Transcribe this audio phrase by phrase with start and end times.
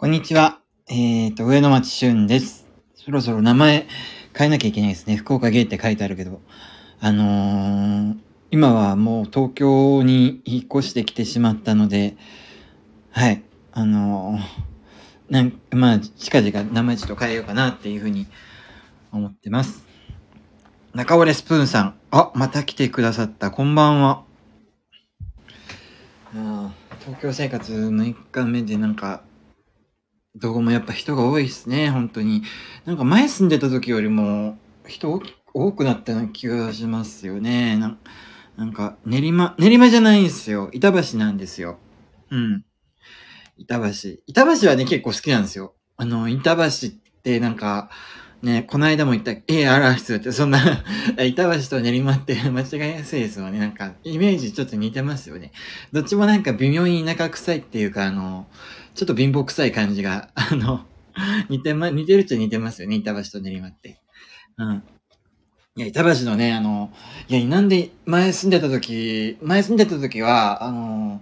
[0.00, 0.60] こんにちは。
[0.86, 2.68] えっ、ー、と、上野町俊です。
[2.94, 3.88] そろそろ名前
[4.32, 5.16] 変えなきゃいけないですね。
[5.16, 6.40] 福岡芸って書いてあるけど。
[7.00, 8.16] あのー、
[8.52, 12.16] 今はもう東京に引っ越してきてしまったので、
[13.10, 13.42] はい。
[13.72, 18.28] あのー、なん、まあ、近々名前ちょっと変えようかなっていうふうに
[19.10, 19.84] 思ってます。
[20.94, 21.98] 中折スプーンさん。
[22.12, 23.50] あ、また来てくださった。
[23.50, 24.22] こんばんは。
[27.00, 29.22] 東京生活6日目でなんか、
[30.40, 32.42] どこもやっぱ人が多いですね、本当に。
[32.84, 35.20] なんか前住んでた時よりも人
[35.52, 37.76] 多くなったような気がしますよね。
[37.76, 40.70] なんか練馬、練馬じゃないんですよ。
[40.72, 41.78] 板橋なんですよ。
[42.30, 42.64] うん。
[43.56, 44.20] 板橋。
[44.26, 45.74] 板橋はね、結構好きなんですよ。
[45.96, 46.90] あの、板橋っ
[47.22, 47.90] てなんか、
[48.40, 50.60] ね、この間も言った、ええー、あら、失礼って、そんな
[51.18, 53.58] 板橋と練馬って 間違いやすいですよね。
[53.58, 55.50] なんか、イメージちょっと似てますよね。
[55.92, 58.46] どっちもなんか微妙に田舎臭いっていうか、あの、
[58.98, 60.84] ちょっと貧乏臭い感じが、 あの、
[61.48, 64.00] 似てま、似てるっちゃ似てますよね、板橋と練馬って。
[64.58, 64.82] うん。
[65.76, 66.90] いや、板橋のね、あの、
[67.28, 71.20] いや、なんで、前住んでた時、前住んでた時は、あの、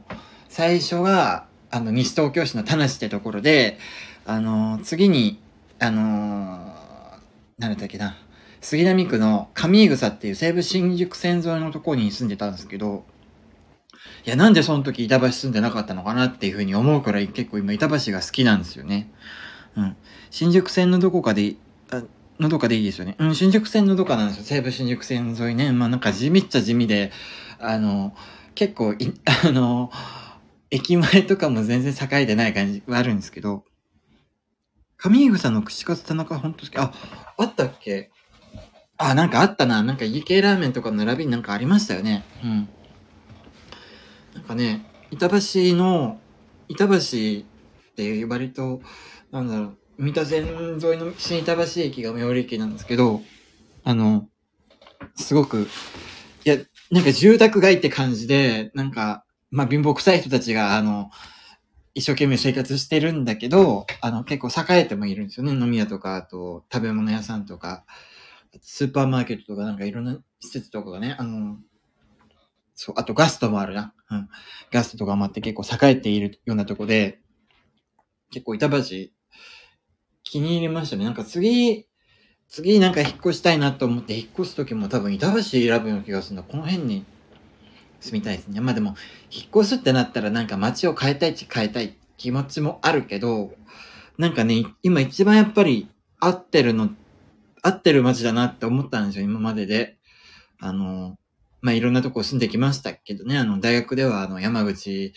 [0.49, 3.79] 最初は、あの、西東京市の田無ってところで、
[4.25, 5.39] あの、次に、
[5.79, 6.73] あの、
[7.59, 8.17] なんだっけな、
[8.63, 13.05] 杉並区の上井草っていう西武新宿線沿いのところに住んでたんですけど、
[14.27, 19.13] いや、なんでその時板橋住んでなかったのかなっていうふうに思うくらい結構今板橋が好きなんですよね。
[19.77, 19.97] うん。
[20.31, 21.57] 新宿線のどこかで、
[21.91, 22.03] あ
[22.41, 23.17] のどかでいいですよね。
[23.19, 24.45] うん、新宿線のどかなんですよ。
[24.45, 25.73] 西武新宿線沿いね。
[25.73, 27.13] まあなんか地味っちゃ地味で、
[27.59, 28.15] あの、
[28.55, 29.15] 結構い、
[29.47, 29.91] あの、
[30.71, 33.65] 駅前とかも全然栄えてない感じはあるんですけど、
[34.99, 36.77] 上草の串カツ田中ほんと好き。
[36.79, 36.93] あ、
[37.39, 38.11] あったっけ？
[38.99, 39.83] あ、なんかあったな。
[39.83, 42.25] なんか家系ラーメンとかの並びになんかありましたよね。
[42.43, 42.69] うん。
[44.37, 46.21] なんかね、板橋の、
[46.69, 46.99] 板橋っ
[47.97, 48.83] ていう割と、
[49.33, 53.23] なんだろう、三田線沿いの新板橋駅が最寄り駅なんですけど、
[53.83, 54.29] あの、
[55.15, 55.69] すごく、
[56.45, 56.59] いや、
[56.91, 61.11] なんか住宅街って感じで、なんか、まあ貧乏臭い人たちが、あの、
[61.95, 65.53] 一生懸命生活してるんだけど、あの、結構栄えてもいるんですよね。
[65.53, 67.87] 飲み屋とか、あと、食べ物屋さんとか、
[68.61, 71.57] スーパーマーケットとか、なんかいろんな施設とかがね、あの、
[72.77, 73.95] そう、あとガストもあるな。
[74.11, 74.29] うん。
[74.71, 77.21] ガストとかもあって結構栄えているようなとこで、
[78.31, 78.77] 結構板橋
[80.23, 81.05] 気に入りましたね。
[81.05, 81.87] なんか次、
[82.49, 86.43] 次なんか引っ越したいなと思って引っ越す時も多分板橋選ぶような気がするんだ。
[86.43, 87.07] この辺に
[88.01, 88.61] 住みたいですね。
[88.61, 88.95] まあでも、
[89.31, 93.53] 引っ越すってなったらなんか街を変えたいち変えたい気持ちもあるけど、
[94.19, 95.89] なんかね、今一番やっぱり
[96.21, 96.91] 合ってるの、
[97.63, 99.97] 合ってる街だなって思ったんですよ、今までで。
[100.59, 101.17] あの、
[101.67, 105.13] まあいろんなとこ住んできましたけどね、あの、大学ではあの、山口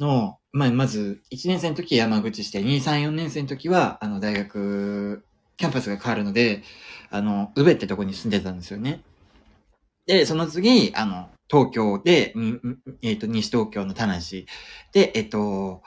[0.00, 5.24] の、まあまず、1年生の時山口して、2、3、4年生の時は、あの、大学、
[5.56, 6.64] キャンパスが変わるので、
[7.10, 9.00] あの、宇部ってとこに住んでたんですよね。
[10.06, 12.34] で、その次、あの、東京で、
[13.02, 14.14] えっ、ー、と、西東京の田無
[14.92, 15.82] で、えっ、ー、と、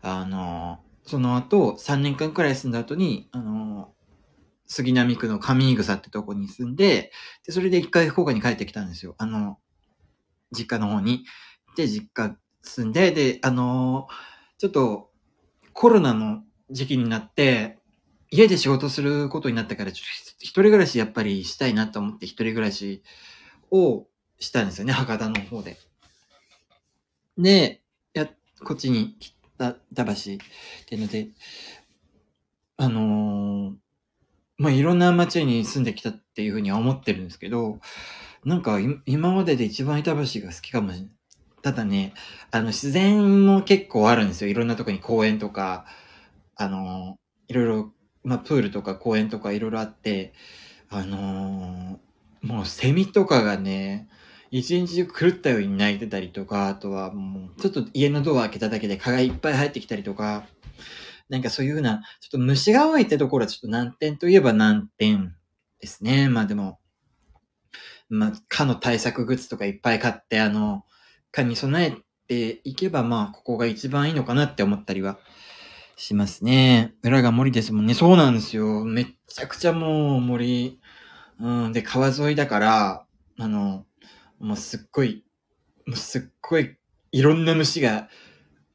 [0.00, 3.92] あの、その後、3年間くらい住んだ後に、あの、
[4.68, 7.10] 杉並区の上草ってとこに住んで、
[7.44, 9.14] で、それで一回福岡に帰ってきたんですよ。
[9.18, 9.58] あの、
[10.52, 11.24] 実家の方に。
[11.76, 14.06] で、実家住んで、で、あの、
[14.58, 15.10] ちょっと、
[15.72, 17.78] コロナの時期になって、
[18.30, 23.02] 家で仕事することになったから、ちょっと一人暮らしやっぱりしたいなと思って一人暮らし
[23.70, 24.06] を
[24.38, 25.78] したんですよね、博多の方で。
[27.38, 28.28] で、や、
[28.64, 30.14] こっちに来た、板橋っ
[30.86, 31.28] ていうので、
[32.76, 33.74] あのー、
[34.58, 37.78] まあ、いろんな街に住んできたっていうふうには思ってるんですけど、
[38.44, 41.10] なんか今までで一番板橋が好きかもしれない。
[41.62, 42.12] ただね、
[42.50, 44.50] あの、自然も結構あるんですよ。
[44.50, 45.86] いろんなとこに公園とか、
[46.56, 47.16] あの、
[47.48, 47.92] いろいろ、
[48.24, 50.32] まあ、プールとか公園とかいろいろあって、
[50.88, 54.08] あのー、もうセミとかがね、
[54.50, 60.46] 一日中狂ったように泣いてたりとか、あとはもう、ちょっと家のドア開けただけで蚊がいっぱい入ってきたりとか、
[61.28, 65.34] なんかそういうふうな、ちょっと虫が多いってところはちょっと難点といえば難点
[65.80, 66.28] ですね。
[66.28, 66.78] まあでも、
[68.08, 70.84] まあ、蚊の対策グッズとかいっぱい買って、あの、
[71.30, 75.18] 蚊に備えていけば、まあ、ここが一番いいのかなって思ったりは
[75.96, 76.94] しますね。
[77.02, 77.92] 裏が森ですもんね。
[77.92, 78.84] そうなんですよ。
[78.84, 80.80] めちゃくちゃもう森、
[81.40, 83.06] うん、で、川沿いだから、
[83.38, 83.84] あの、
[84.38, 85.24] もうすっごい、
[85.86, 86.76] もうすっごい、
[87.12, 88.08] いろんな虫が、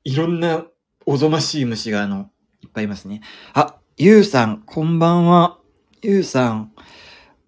[0.03, 0.65] いろんな
[1.05, 2.29] おぞましい虫が、あの、
[2.73, 3.21] ぱいいますね。
[3.53, 5.59] あ、ゆうさん、こんばんは。
[6.01, 6.73] ゆうさん、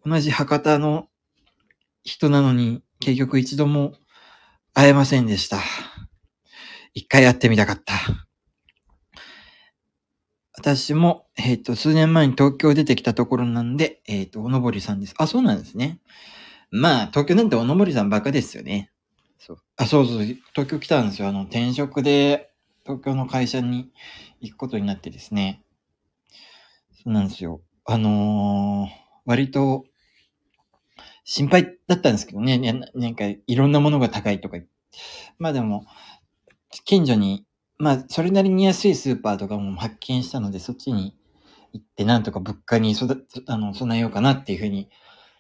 [0.06, 1.08] 同じ博多の
[2.04, 3.94] 人なのに、結局一度も
[4.74, 5.60] 会えませんでした。
[6.94, 7.94] 一回会ってみたかった。
[10.58, 15.14] 私も、えっ、と、数年前に東京出てきたところなんで、えっ、と、おのぼりさんです。
[15.18, 16.00] あ、そうなんですね。
[16.72, 18.92] まあ、東京なんておのぼりさんばっかですよね。
[19.38, 19.58] そう。
[19.76, 21.28] あ、そうそう、東京来たんですよ。
[21.28, 22.52] あの、転職で、
[22.86, 23.92] 東京の会社に
[24.46, 25.62] 行くことになってですね。
[26.94, 27.62] そうなんですよ。
[27.86, 28.90] あのー、
[29.26, 29.86] 割と、
[31.24, 32.58] 心配だったんですけどね。
[32.60, 34.58] ななんか、いろんなものが高いとか。
[35.40, 35.86] まあでも、
[36.86, 37.46] 近所に、
[37.78, 41.18] まあ、それなりに安いスーパーとかも発見したので、そっちに
[41.74, 42.96] 行って、なんとか物価に
[43.48, 44.90] あの備えようかなっていうふうに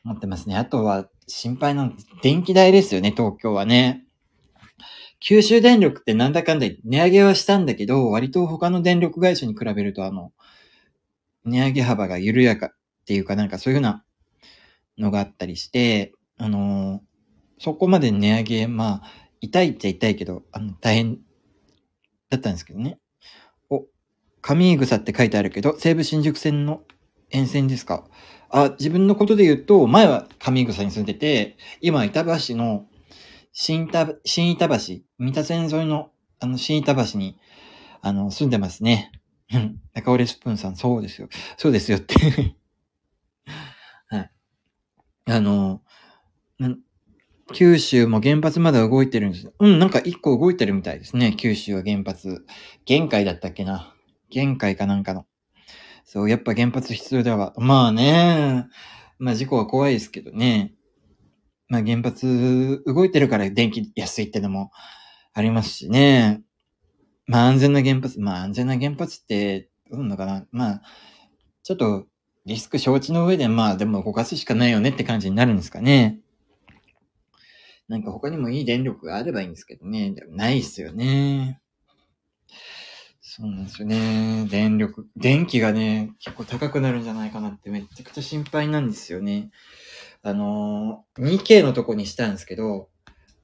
[0.03, 0.57] 思ってますね。
[0.57, 4.05] あとは、心配なの電気代ですよね、東京はね。
[5.27, 10.33] 九州電力ってなんだかんだ値上げはしたんだけど、割と他の電力会社に比べると、あの、
[11.45, 12.69] 値上げ幅が緩やかっ
[13.07, 14.05] ていうかなんかそういうふうな
[14.99, 16.99] のがあったりして、あのー、
[17.57, 19.03] そこまで値上げ、まあ、
[19.41, 21.17] 痛いっちゃ痛いけど、あの、大変
[22.29, 22.99] だったんですけどね。
[23.71, 23.85] お、
[24.43, 26.83] 上草って書いてあるけど、西武新宿線の
[27.31, 28.07] 沿線ですか？
[28.51, 32.85] あ、自分のことで言うと、前は上草に住んでて、今板橋の
[33.57, 34.75] 新板、新板橋、
[35.17, 36.11] 三田線沿いの、
[36.41, 37.39] あの、新板橋に、
[38.01, 39.13] あの、住んでますね。
[39.53, 39.79] うん。
[39.93, 41.29] 中折スプーンさん、そうですよ。
[41.55, 42.15] そうですよって
[44.07, 44.31] はい。
[45.27, 45.81] あの、
[47.53, 49.53] 九州も原発まだ動いてるんです。
[49.57, 51.33] うん、なんか一個動いてるみたいですね。
[51.37, 52.45] 九州は原発。
[52.83, 53.95] 限界だったっけな。
[54.29, 55.25] 限界かなんかの。
[56.03, 57.53] そう、やっぱ原発必要だわ。
[57.55, 58.67] まあね。
[59.17, 60.74] まあ事故は怖いですけどね。
[61.67, 64.71] まあ原発動いてるから電気安いってのも
[65.33, 66.41] ありますしね。
[67.27, 70.45] まあ安全な原発、まあ安全な原発ってどうなのかな。
[70.51, 70.81] まあ、
[71.63, 72.05] ちょっと
[72.45, 76.19] リスク承知の上でまあでも動かすしかないよねって感じになるんですかね。
[77.87, 80.11] なんか他にもいい電力があればいいんですけどね。
[80.11, 81.61] でもないっすよね。
[83.21, 84.47] そうなんですよね。
[84.49, 89.51] 電力、電気がね、結構高くなるんじゃないかなってめちゃくちゃ心配なんですよね。
[90.25, 92.89] あのー、2K のとこにしたんですけど、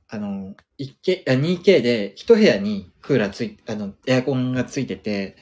[0.10, 5.36] あのー、1K、2K で1部屋にクーラーつい、あの、エアコンがついてて、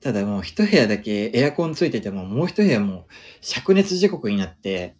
[0.00, 3.04] ただもう1部屋だけエアコンついてても、もう1部屋もう
[3.42, 4.96] 灼熱時刻になって、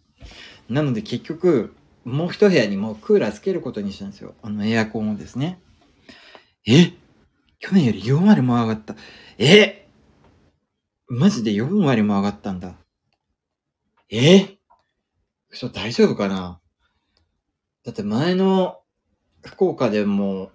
[0.69, 1.75] なので結局、
[2.05, 4.35] もう一部屋にもうクーラーつけることにしたんですよ。
[4.43, 5.59] あのエアコンをですね。
[6.67, 6.93] え？
[7.57, 8.95] 去年より4割も上がった。
[9.39, 9.89] え？
[11.07, 12.75] マジで4割も上がったんだ。
[14.11, 14.58] え？
[15.51, 16.59] 嘘大丈夫かな？
[17.83, 18.81] だって前の
[19.43, 20.51] 福岡でも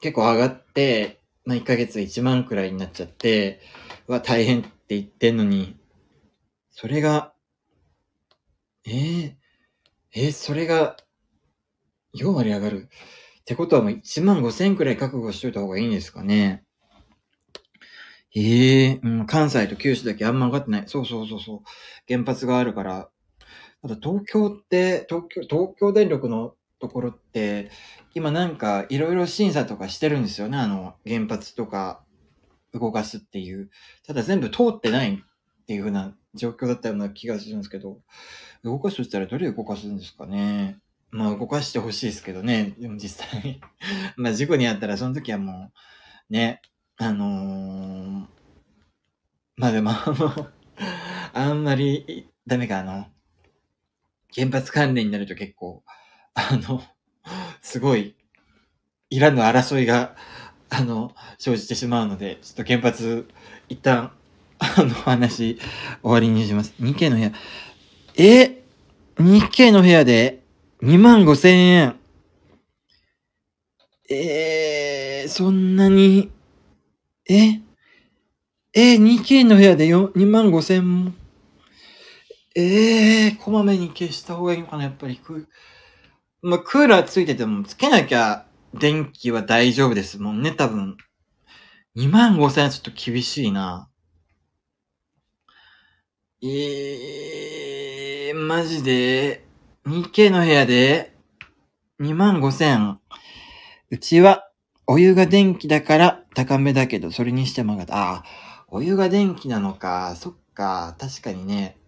[0.00, 3.60] 結構上がって、まあ、1ヶ月1万くらいになっちゃって、
[4.06, 5.76] は大変って言ってんのに、
[6.70, 7.32] それが、
[8.86, 9.34] えー、
[10.12, 10.96] えそれが、
[12.14, 12.88] 4割上がる？
[13.40, 16.64] ってことはもう1万5千くらい覚悟しといた方がいいんですかね？
[18.34, 20.84] ええー、うん、関西と九州だけあんま上がってない。
[20.86, 21.60] そうそうそうそう。
[22.08, 23.10] 原発があるから。
[23.82, 27.70] ただ東京って、東京、東京電力のところって、
[28.14, 30.58] 今なんかいろいろ審査とかしてるんですよね。
[30.58, 32.02] あの、原発とか
[32.72, 33.70] 動かすっていう。
[34.06, 37.98] ただ全部通ってないっていう風な状況だったような気がするんですけど、
[38.64, 40.78] 動かすとしたらどれ動かすんですかね。
[41.10, 42.74] まあ動かしてほしいですけどね。
[42.78, 43.60] でも実際
[44.16, 45.72] まあ事故にあったらその時はも
[46.30, 46.60] う、ね、
[46.98, 48.26] あのー、
[49.56, 50.50] まあでもあの
[51.32, 53.06] あんまりダメか、あの、
[54.34, 55.82] 原発関連になると結構、
[56.34, 56.82] あの、
[57.62, 58.14] すごい、
[59.10, 60.14] いらぬ争いが、
[60.68, 63.28] あの、生じてしまうので、ちょっと原発、
[63.68, 64.12] 一旦、
[64.58, 65.58] あの話、
[66.02, 66.74] 終わりにします。
[66.80, 67.32] 2K の部屋。
[68.16, 68.62] え
[69.16, 70.42] ?2K の部屋で
[70.82, 71.96] 2万5千円。
[74.08, 76.30] えー、そんなに、
[77.28, 77.60] え
[78.72, 81.14] え、2K の部屋で2万5千
[82.56, 82.62] も。
[82.62, 85.48] えー、こまめに消した方がいいのかなやっぱりク、
[86.42, 90.96] まあ、クーラーついててもつけなきゃ電気は大丈夫ですもんね、多分。
[91.96, 93.88] 2万5千円はちょっと厳しいな。
[96.42, 99.44] えー、マジで、
[99.86, 101.16] 2K の部屋で、
[102.00, 103.00] 2万5千。
[103.90, 104.48] うちは、
[104.86, 107.78] お湯が電気だから高めだけど、それにしても。
[107.80, 108.24] ああ、
[108.68, 110.14] お湯が電気なのか。
[110.16, 110.96] そっか。
[110.98, 111.79] 確かにね。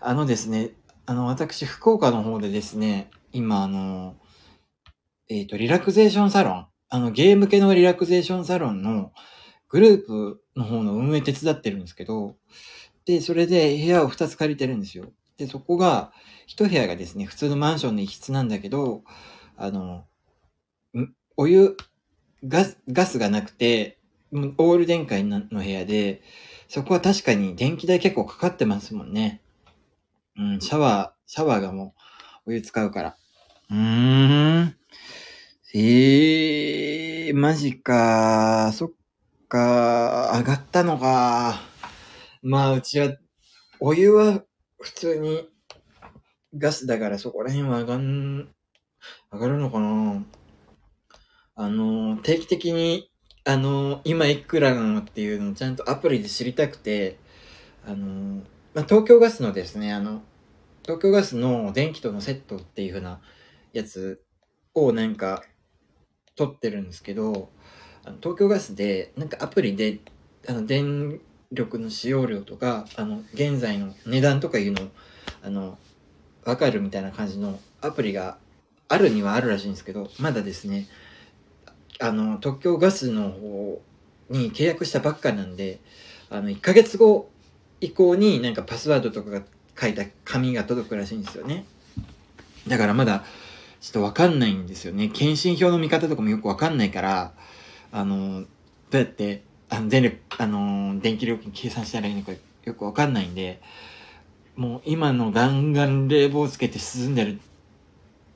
[0.00, 0.70] あのですね、
[1.06, 4.16] あの、私、福岡の方でですね、今、あの、
[5.28, 6.66] えっ、ー、と、リラクゼーションサロン。
[6.88, 9.12] あの、ゲーム系のリラクゼーションサロンの
[9.68, 12.36] グループの方の運営手伝ってるんですけど、
[13.04, 15.06] で、それで部屋を2つ借りてるんですよ。
[15.36, 16.12] で、そこが、
[16.48, 19.02] 1部屋がですね、普通のマンションの一室なんだけど、
[19.56, 20.04] あの、
[21.36, 21.76] お湯、
[22.46, 23.98] ガス、ガスがなくて、
[24.32, 26.22] オール電化の部屋で、
[26.68, 29.40] そこは確かに電気代結構かかってますもんね。
[30.38, 31.94] うん、シャワー、シャワーがも
[32.46, 33.16] うお湯使うから。
[33.70, 34.76] うーん。
[35.74, 38.72] ええー、マジか。
[38.72, 38.90] そっ
[39.48, 40.32] か。
[40.38, 41.60] 上がったのか。
[42.40, 43.16] まあ、うちは、
[43.80, 44.44] お湯は
[44.80, 45.48] 普通に
[46.56, 48.48] ガスだからそこら辺は上がん、
[49.32, 50.24] 上がるのかな
[51.56, 53.10] あの、定期的に、
[53.44, 57.18] あの、今いくらなのっていうのをちゃんとアプリで知りたくて、
[57.84, 58.42] あの、
[58.74, 60.22] まあ、東京ガスのですね、あの、
[60.88, 63.20] 東京ガスの電気とのセットっていう風な
[63.74, 64.22] やつ
[64.72, 65.44] をなんか
[66.34, 67.50] 取ってるんですけど、
[68.06, 70.00] あの東京ガスでなんかアプリで
[70.48, 71.20] あの電
[71.52, 74.86] 力の使用量とか、あの、現在の値段とかいうのを、
[75.42, 75.76] あの、
[76.46, 78.38] わかるみたいな感じのアプリが
[78.88, 80.86] あるにはあるらしいんですけど、まだですね、
[82.00, 83.82] あの、東京ガスの方
[84.30, 85.80] に契約したばっかなんで、
[86.30, 87.28] あの、1ヶ月後
[87.82, 89.42] 以降になんかパスワードとかが
[89.78, 91.64] 書いた紙が届くらしいんですよね。
[92.66, 93.24] だからまだ、
[93.80, 95.08] ちょっとわかんないんですよね。
[95.08, 97.32] 検診票の見方とかもよくわかんないから、
[97.92, 98.42] あの、
[98.90, 102.32] どうやって、あの、電力、あの、電気料金計算したらいいのか
[102.64, 103.60] よくわかんないんで、
[104.56, 107.38] もう今のガンガン冷房つけて涼んでる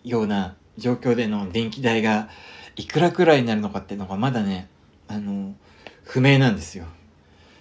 [0.04, 2.28] ような状況での電気代が
[2.76, 4.68] いくらくらいになるのかっていうのがまだね、
[5.08, 5.54] あの、
[6.04, 6.86] 不明なんですよ。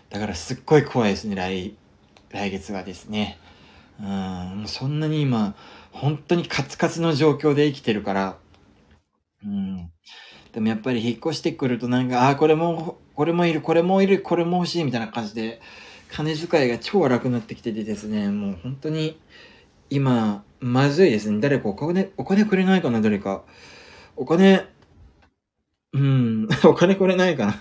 [0.09, 1.75] だからすっごい怖いですね、来、
[2.29, 3.39] 来月はですね。
[4.01, 5.55] うん、そんなに今、
[5.91, 8.37] 本当にカツカツの状況で生きてるから、
[9.45, 9.91] うん。
[10.53, 15.61] でもやっぱり引っ越してくるとなんか、ああ、これも、これもいる、これもいる、これも欲しいみたいな感じで、
[16.09, 19.19] 金遣いが超荒くなってきててですね、もう本当に、
[19.89, 21.39] 今、まずいですね。
[21.39, 23.43] 誰かお金、お金くれないかな、誰か。
[24.15, 24.65] お金、
[25.93, 27.53] うん、 お金くれないかな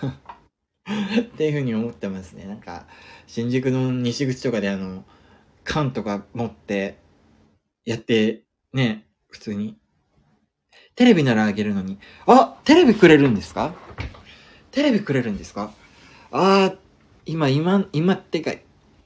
[1.21, 2.45] っていうふうに思ってますね。
[2.45, 2.87] なんか、
[3.27, 5.03] 新宿の西口とかであの、
[5.63, 6.97] 缶とか持って
[7.85, 9.77] やって、ね、普通に。
[10.95, 11.97] テレビならあげるのに。
[12.27, 13.73] あテレビくれるんですか？
[14.71, 15.71] テレビくれるんですか？
[16.31, 16.75] ああ、
[17.25, 18.51] 今、今、今ってか、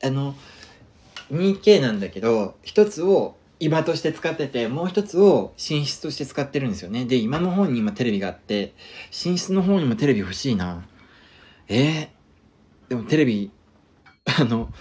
[0.03, 0.35] あの、
[1.31, 7.05] 2K なんだけど、一つを今として使ってて、もう一つを寝室として使ってるんですよね。
[7.05, 8.73] で、今の方に今テレビがあって、
[9.25, 10.85] 寝室の方にもテレビ欲しいな。
[11.67, 13.51] えー、でもテレビ、
[14.39, 14.71] あの、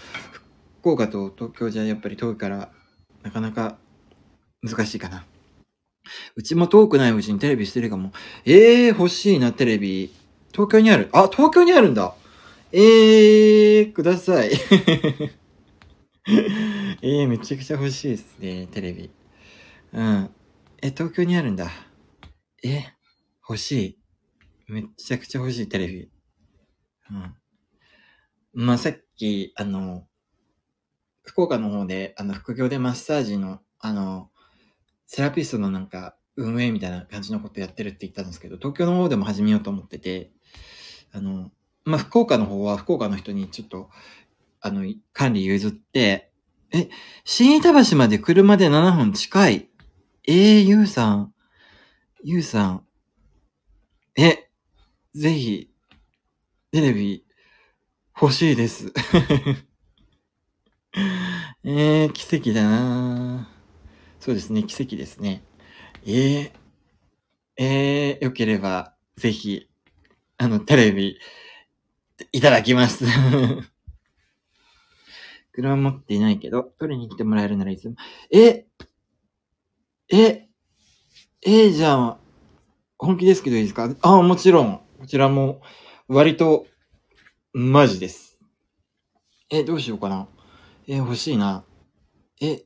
[0.84, 2.68] 福岡と東京じゃやっぱり遠いから、
[3.22, 3.78] なかなか
[4.62, 5.24] 難しいかな。
[6.36, 8.12] うちも遠くないうちにテレビしてるかも。
[8.44, 10.12] ええー、欲しいな、テレビ。
[10.52, 11.08] 東京にある。
[11.14, 12.14] あ、東京にあるんだ。
[12.70, 14.50] ええー、ください。
[14.52, 14.58] え
[17.00, 19.10] えー、めちゃくちゃ欲しいですね、テレビ。
[19.94, 20.30] うん。
[20.82, 21.70] え、東京にあるんだ。
[22.62, 22.92] え、
[23.48, 23.98] 欲しい。
[24.68, 26.10] めちゃくちゃ欲しい、テレビ。
[27.10, 27.14] う
[28.60, 28.66] ん。
[28.66, 30.06] まあ、さっき、あの、
[31.24, 34.30] 福岡の方で、あの、副業でマッサージの、あの、
[35.06, 40.32] セラピストのなんか、運営みたいな感じのことやってるって言ったんですけど、東京の方でも始めようと思ってて、
[41.12, 41.50] あの、
[41.84, 43.90] まあ、福岡の方は福岡の人にちょっと、
[44.60, 46.30] あの、管理譲って、
[46.72, 46.88] え、
[47.24, 49.68] 新板橋まで車で7分近い。
[50.26, 51.34] えー、ゆうさん、
[52.24, 52.86] ゆうさん、
[54.16, 54.48] え、
[55.14, 55.70] ぜひ、
[56.72, 57.24] テレビ、
[58.20, 58.92] 欲しいです。
[61.64, 63.48] えー、奇跡だな
[64.20, 65.42] そうですね、奇跡ですね。
[66.06, 66.50] えー、
[67.56, 69.68] えー、よければ、ぜひ、
[70.38, 71.18] あの、テレビ、
[72.32, 73.04] いただきます。
[75.52, 77.96] 車持っていないけど、取りに来てもらえるならいつも。
[78.30, 78.66] え
[80.08, 80.48] え
[81.42, 82.18] えじゃあ、
[82.98, 83.94] 本気ですけどいいですか？
[84.02, 84.80] あ、もちろん。
[85.00, 85.60] こちらも、
[86.08, 86.66] 割と、
[87.52, 88.38] マジです。
[89.50, 90.28] え、どうしようかな。
[90.86, 91.64] え、欲しいな。
[92.40, 92.64] え、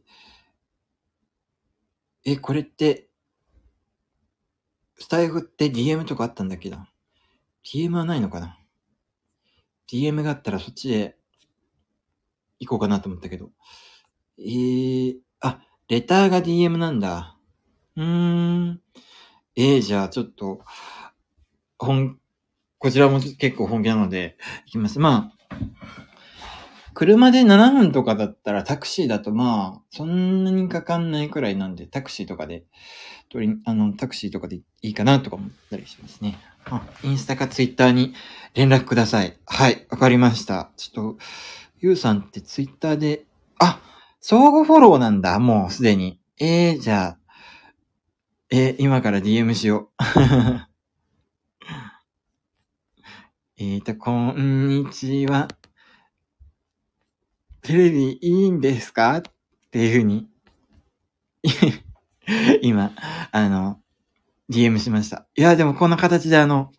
[2.25, 3.09] え、これって、
[4.99, 6.79] スタイフって DM とかあったんだっけど、
[7.65, 8.59] DM はないのかな
[9.91, 11.17] ?DM があったらそっちで
[12.59, 13.51] 行こうかなと思ったけど。
[14.39, 17.37] えー、あ、レターが DM なんだ。
[17.97, 18.83] うーん。
[19.55, 20.65] えー、じゃあちょっと、
[21.79, 22.19] 本、
[22.79, 24.99] こちらも結構本気なので、いきます。
[24.99, 25.57] まあ、
[26.99, 32.65] 車で7分とかだったらタクシーだとまあ、そんなにかかんないくらいなんで、タクシーとかで、
[33.29, 36.41] とり、あの、タクシーとかでいいかなとか思ったりしますね。
[36.65, 38.15] あ、インスタかツイッターに
[38.55, 39.37] 連絡ください。
[39.47, 40.73] はい、わかりました。
[40.77, 41.19] ちょっと、
[41.79, 43.27] ゆうさんってツイッターで、
[43.61, 43.81] あ、
[44.21, 46.19] 相互フォローなんだ、もうすでに。
[46.41, 47.19] えー、じゃあ、
[48.51, 50.03] えー、今から DM しよう。
[53.57, 55.47] えっ、ー、と、こんにちは。
[57.63, 59.19] テレビいいんですか？
[59.19, 59.23] っ
[59.71, 60.27] ていうふうに
[62.63, 62.93] 今、
[63.31, 63.81] あの、
[64.51, 65.27] DM しました。
[65.37, 66.73] いや、でもこんな形であの、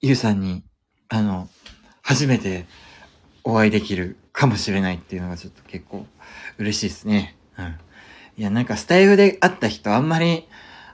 [0.00, 0.64] ゆうさんに、
[1.08, 1.48] あの、
[2.02, 2.66] 初めて
[3.42, 6.06] お会いできるかもしれないっていうのがちょっと結構
[6.58, 7.36] 嬉しいですね。
[7.58, 7.78] うん。
[8.36, 10.46] いや、なんかスタイルで会った人あんまり、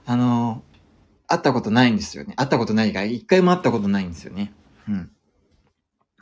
[0.07, 0.62] あの、
[1.26, 2.35] 会ったことないんですよね。
[2.37, 4.52] 会ったことないが、一回も会ったことないんですよね。
[4.88, 5.11] うん。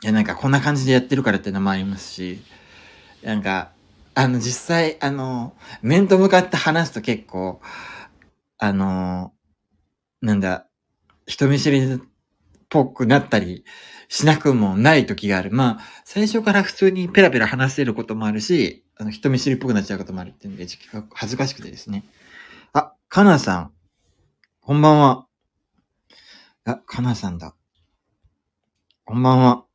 [0.01, 2.41] いや、なんかこんな感じでやってるからっていうのもありますし、
[3.23, 3.71] なんか、
[4.15, 7.61] あの、実際、あの、面と向かって話すと結構、
[8.57, 9.33] あの、
[10.21, 10.67] なんだ、
[11.25, 11.99] 人見知りっ
[12.69, 13.63] ぽくなったり
[14.07, 15.51] しなくもない時がある。
[15.51, 20.67] まあ、最初から普通にペラペラ話せることもあるし、あの、人見知りっぽくなっちゃうこともあるっていうんで、
[21.13, 22.03] 恥ずかしくてですね。
[22.73, 23.71] あ、かなさん。
[24.61, 25.27] こんばんは。
[26.65, 27.55] あ、かなさんだ。
[29.05, 29.68] こんばんは。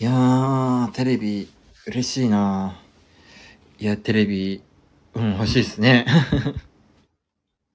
[0.00, 1.48] いやー、テレビ、
[1.86, 4.60] 嬉しいなーいや、テレビ、
[5.14, 6.04] うん、欲しいですね。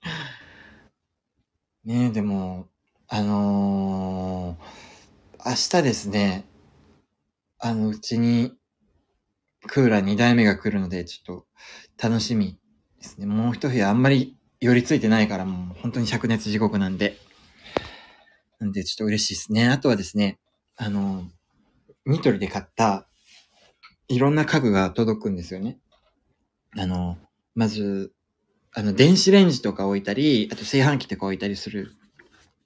[1.86, 2.68] ねえ、でも、
[3.08, 6.44] あのー、明日ですね、
[7.58, 8.54] あの、うちに、
[9.62, 11.46] クーラー2台目が来るので、ちょっ
[11.98, 12.60] と、楽しみ
[12.98, 13.28] ですね。
[13.28, 17.18] もう一部屋あんまり寄りついてないから、もう本当に灼熱地獄なんで。
[18.60, 19.70] なんで、ちょっと嬉しいですね。
[19.70, 20.38] あとはですね、
[20.76, 21.39] あのー、
[22.10, 23.08] ニトリで買った、
[24.08, 25.80] いろんな家具が届くんですよね。
[26.78, 27.18] あの、
[27.56, 28.14] まず、
[28.74, 31.92] あの、電子レンジとか置いたり、あと炊飯器とか置いたりする。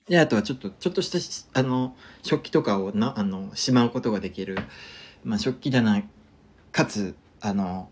[0.07, 4.57] で、あとはちょっと、ちょっとした、あの、食器とかをな、あの、しまうことができる。
[5.23, 6.03] まあ、食器棚、
[6.71, 7.89] かつ、あの、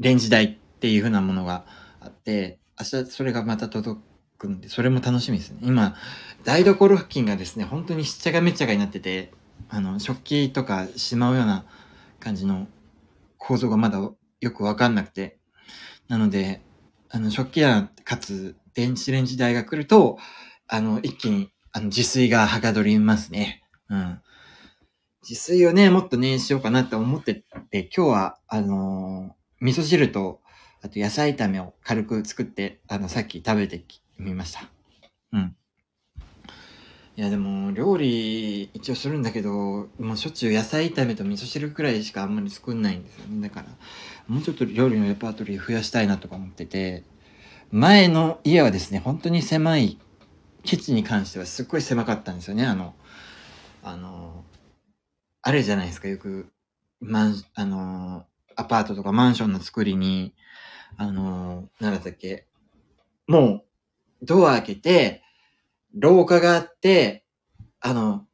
[0.00, 1.66] レンジ台っていう風なものが
[2.00, 4.00] あって、明日それがまた届
[4.38, 5.58] くんで、それも楽しみですね。
[5.62, 5.96] 今、
[6.42, 9.32] 台所付近がですね、本当にしっちゃがめっちゃがになってて、
[9.68, 11.64] あの、食器とかしまうような
[12.20, 12.68] 感じの
[13.38, 15.38] 構造がまだよくわかんなくて。
[16.08, 16.60] なので、
[17.10, 20.18] あの、食器やかつ電子レンジ台が来ると、
[20.68, 23.62] あの、一気に、あの、自炊がはかどりますね。
[23.88, 24.20] うん。
[25.28, 27.34] 自炊をね、もっとね、しようかなって思って
[27.70, 30.40] て、今日は、あのー、味噌汁と、
[30.82, 33.82] あと野菜炒めを軽く作って、あの、さっき食べて
[34.18, 34.68] みました。
[35.32, 35.56] うん。
[37.16, 43.48] いやでも料理一応するんだけどもうしょっちゅう野菜炒めと味噌汁くらいしかあんまり作んないんですよね。
[43.48, 43.68] だから
[44.26, 47.04] もうちょっと料理のレパートリー増やしたいなとか思ってて
[47.70, 49.98] 前の家はですね本当に狭い
[50.64, 52.66] キッチンに関してはすっごい狭かったんですよね。
[52.66, 52.94] あの
[53.84, 54.44] あの
[55.42, 56.48] あれじゃないですかよく
[57.00, 60.34] マンあのアパートとかマンションの作りに
[60.96, 62.48] あのなんだったっけ
[63.28, 63.62] も
[64.20, 65.23] うドア開けて
[65.94, 67.24] 廊下があって、
[67.80, 68.26] あの、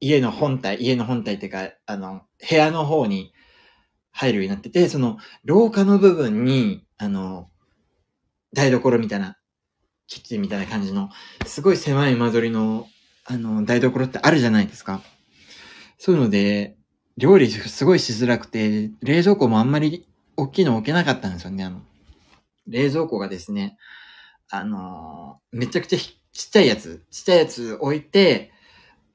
[0.00, 3.32] 家の本体、家の本体っていうか、あの、部屋の方に
[4.10, 7.48] 入るようになってて、その、廊下の部分に、あの、
[8.52, 9.36] 台所みたいな、
[10.08, 11.10] キッチンみたいな感じの、
[11.46, 12.88] すごい狭い間取りの、
[13.24, 15.02] あの、台所ってあるじゃないですか。
[15.98, 16.76] そういうので、
[17.16, 21.80] 料理すごいしづらくて、冷蔵庫もあんまり大きいの置けなかったんですよね、あの。
[22.66, 23.78] 冷蔵庫がですね、
[24.50, 28.52] あの、めちゃくちゃちっちゃいやつ、ちっちゃいやつ置いて、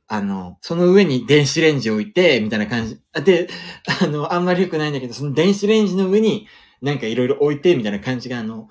[0.08, 3.00] あの、その上に電子レンジ置いて、みたいな感じ。
[3.24, 3.48] で、
[4.02, 6.48] あの、あんまり良くないんだけど、その電子レンジの上に
[6.82, 8.68] なんかいろいろ置いて、みたいな感じが、あの、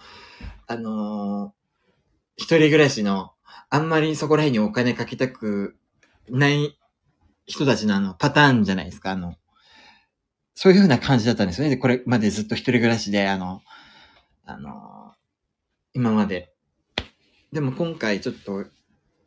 [0.66, 3.32] あのー、一人暮らしの、
[3.70, 5.76] あんまりそこら辺にお金かけたく
[6.28, 6.76] ない
[7.46, 9.36] 人たちのあの、パターンじゃないですか、あの、
[10.54, 11.70] そういう風な感じだったんですよね。
[11.70, 13.62] で、これまでずっと一人暮らしで、あの、
[14.44, 14.99] あの、
[15.94, 16.50] 今まで
[17.52, 18.64] でも今回ちょっと、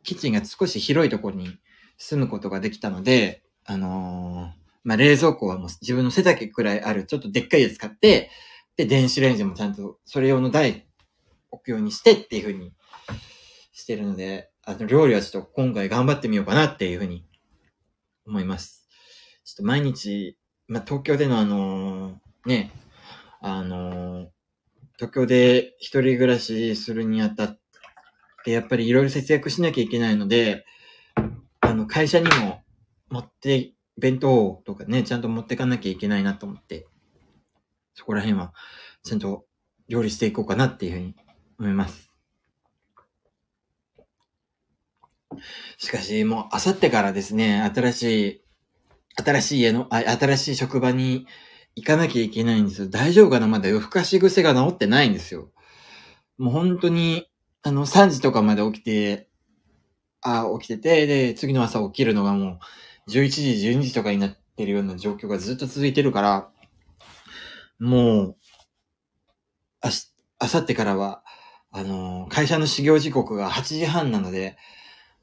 [0.02, 1.58] キッチンが少し広いところに
[1.98, 8.30] 住むことができたので、あのー、まあ、冷蔵庫はもう自分の背丈くらいある、ちょっとでっかいやつ買って、
[8.76, 10.86] で、電子レンジもちゃんとそれ用の台
[11.50, 12.72] 置くようにしてっていう風に
[13.72, 17.26] してるので、あの、料理はちょっと今回頑張ってみようかなっていう風に
[18.26, 18.88] 思います。
[19.44, 22.72] ちょっと毎日、まあ、東京でのあのー、ね、
[23.40, 24.26] あのー、
[24.96, 27.58] 東京で一人暮らしするにあたっ
[28.44, 30.64] で、やっぱりいろいろ節約しなきゃいけないので、
[31.60, 32.62] あの、会社にも
[33.08, 36.86] 持って、弁当とかね、ちゃんと持ってかなきゃいけないなと思って、
[37.94, 38.52] そこら辺は、
[39.02, 39.46] ちゃんと
[39.88, 41.14] 料理していこうかなっていうふうに
[41.58, 42.10] 思います。
[45.78, 48.44] しかし、もう、あさってからですね、新しい、
[49.16, 51.26] 新しい家の、あ新しい職場に
[51.76, 52.88] 行かなきゃいけないんですよ。
[52.88, 53.46] 大丈夫かな？
[53.46, 55.50] まだ夜更かし癖が治ってないんですよ。
[56.38, 57.28] もう本当に、
[57.62, 59.28] あの、3時とかまで起きて、
[60.20, 62.58] あ起きてて、で、次の朝起きるのがも
[63.08, 66.50] う、11時、12時とかになってるような状況がずっと続いてるから、
[67.78, 68.36] もう、
[69.80, 71.22] あし、あさってからは、
[71.70, 74.56] あの、会社の始業時刻が8時半なので、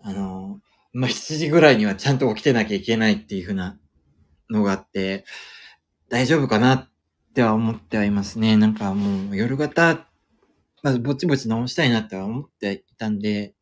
[0.02, 0.60] あの、
[0.94, 3.80] まあ、7時ぐらいにはちゃんと起きてなきゃいけないっていうふうな
[4.50, 5.26] のがあって、
[6.12, 6.90] 大丈夫かなっ
[7.34, 8.58] ては思ってはいますね。
[8.58, 10.10] なんかもう夜型、
[10.84, 13.54] まずぼちぼち直したいなっては思っていたんで、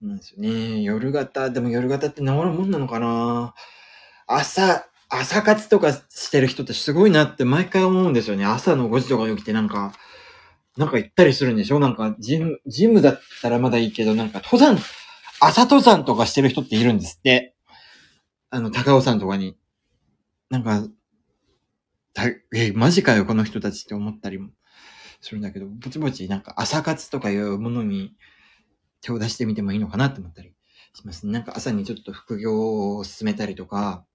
[0.00, 0.80] なんですよね。
[0.82, 3.52] 夜型、でも夜型って治るもんなのかな
[4.28, 8.44] 朝、朝活とかしてる人ってすごいなって毎回思うんですよね。
[8.44, 9.92] 朝の5時とかに起きてなんか、
[10.76, 14.78] なんか行ったりするんでしょなんか、ジム、ジムだったらまだいいけど、なんか登山、
[15.40, 17.56] 朝登山とかしてる人っているんですって。
[18.50, 19.56] あの、高尾山とかに。
[20.50, 20.88] なんか、
[22.54, 24.50] え、マジかよ、この人たちって思ったりも
[25.20, 28.14] するんだけど、ぼちぼちなんか朝活とかいうものに
[29.02, 30.54] 手を出してみてもいいのかなって思ったり
[30.94, 31.32] しますね。
[31.34, 34.06] なんか朝にちょっと副業を進めたりとか、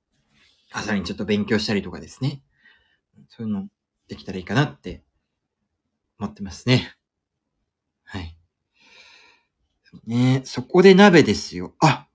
[0.74, 2.43] 朝にちょっと勉強したりとかですね。
[3.30, 3.67] そういうの
[4.10, 5.04] できたらいいかなって
[6.19, 6.98] 思ってますね。
[8.06, 8.38] はい。
[10.06, 11.74] ねそこで鍋ですよ。
[11.80, 12.08] あ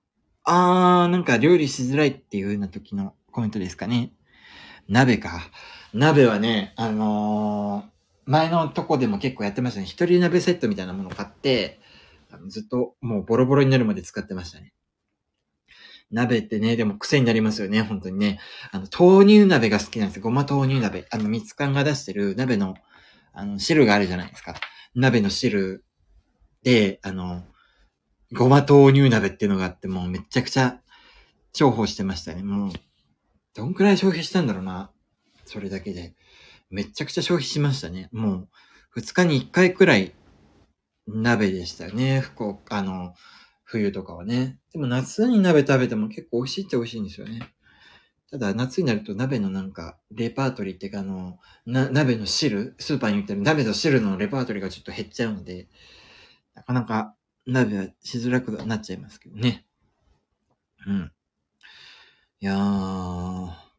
[0.43, 4.11] あー、なんか料理しづらいっていう風な時のコメントですかね。
[4.87, 5.41] 鍋か。
[5.93, 9.85] 鍋はね、あのー、前のとこでも結構やってましたね。
[9.85, 11.79] 一人鍋セットみたいなものを買って、
[12.47, 14.73] ずっともうボロボロになるまで使ってましたね。
[16.11, 18.39] 鍋ってね、でも癖になりますよね、本当にね。
[18.71, 20.23] あの、豆乳鍋が好きなんですよ。
[20.23, 21.07] ごま豆乳鍋。
[21.09, 22.75] あの、蜜缶が出してる鍋の、
[23.33, 24.55] あの、汁があるじゃないですか。
[24.93, 25.85] 鍋の汁
[26.63, 27.43] で、あの、
[28.33, 30.81] ごま豆乳鍋っていうのがあって、もうめちゃくちゃ
[31.53, 32.43] 重宝してましたね。
[32.43, 32.71] もう、
[33.53, 34.91] どんくらい消費したんだろうな。
[35.45, 36.15] それだけで。
[36.69, 38.07] めちゃくちゃ消費しましたね。
[38.13, 38.49] もう、
[38.91, 40.13] 二日に一回くらい
[41.05, 42.21] 鍋でしたよね。
[42.21, 43.13] 福岡、あの、
[43.63, 44.59] 冬とかはね。
[44.71, 47.53] でも夏に鍋食べても結構美味しいって美味しいんですよね。
[48.29, 55.67] ただ夏になると鍋のなんか、レパートリーっていうかあの、な、鍋の汁、スーパーに売ってる鍋の汁のレパートリーがちょっと減っちゃうので、
[56.55, 59.65] なかなか鍋はしづらくなっちゃいますけどね。
[60.87, 61.11] うん。
[62.43, 63.69] いや、あ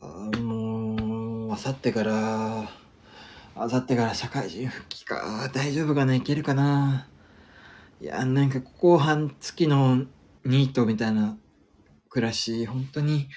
[0.00, 2.66] もう、あさってから、
[3.54, 5.50] あさってから社会人復帰か。
[5.52, 7.06] 大丈夫かな、いけるかな。
[8.00, 10.06] いや、なんか後半月の
[10.46, 11.36] ニートみたいな
[12.08, 13.28] 暮らし、本当に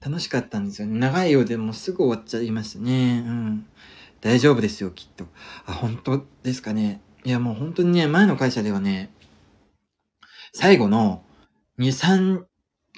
[0.00, 0.96] 楽しかったんですよね。
[0.96, 3.24] 長いようでもすぐ終わっちゃいましたね。
[3.26, 3.66] うん。
[4.20, 5.26] 大丈夫ですよ、きっと。
[5.66, 7.00] あ、本当ですかね。
[7.24, 9.10] いや、もう本当にね、前の会社ではね、
[10.52, 11.24] 最後の
[11.78, 12.47] 2、3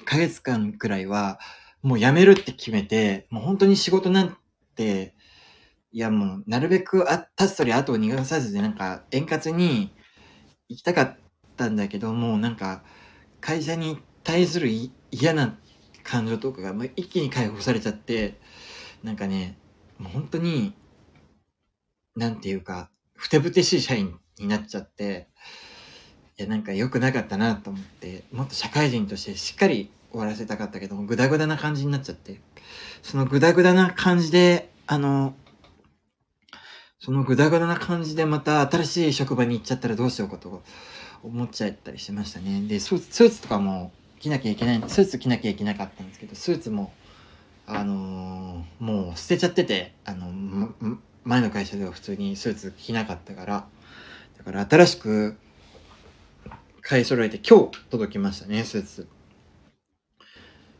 [0.01, 1.39] 1ヶ月間くらいは、
[1.81, 4.37] もう辞めるって決めて、もう本当に仕事なん
[4.75, 5.15] て、
[5.91, 9.91] いやもう、なるべくあ、立つとり後を逃がさずで、なんか、円滑に、
[10.71, 11.17] 行きたかっ
[11.57, 12.83] たんだけどもうなんか
[13.41, 14.69] 会社に対する
[15.11, 15.59] 嫌な
[16.01, 18.39] 感情とかがもう一気に解放されちゃって
[19.03, 19.57] なんかね
[19.97, 20.73] もう本当に
[22.15, 25.27] なんていうかふてぶてしい社員になっちゃって
[26.41, 32.39] いやなんか良くなかったなと思ってもっと社会人としてしっかり終わらせたかったけどもグダグダな感じになっちゃって
[33.03, 35.35] そのグダグダな感じであの
[36.99, 40.61] そのぐだぐだな感じでまた新しい職場に行っちゃったらどうしようかと
[41.23, 42.61] 思っちゃったりしましたね。
[42.67, 46.93] で、スーツとかも着なきゃいけない、スーツ着なきゃいけなかったんですけど、スーツも、
[47.65, 50.73] あのー、もう捨てちゃってて、あの、
[51.23, 53.65] 前の会社では普通にスーツ着なかったから、
[54.37, 55.37] だから新しく
[56.81, 59.07] 買い揃えて今日届きましたね、スーツ。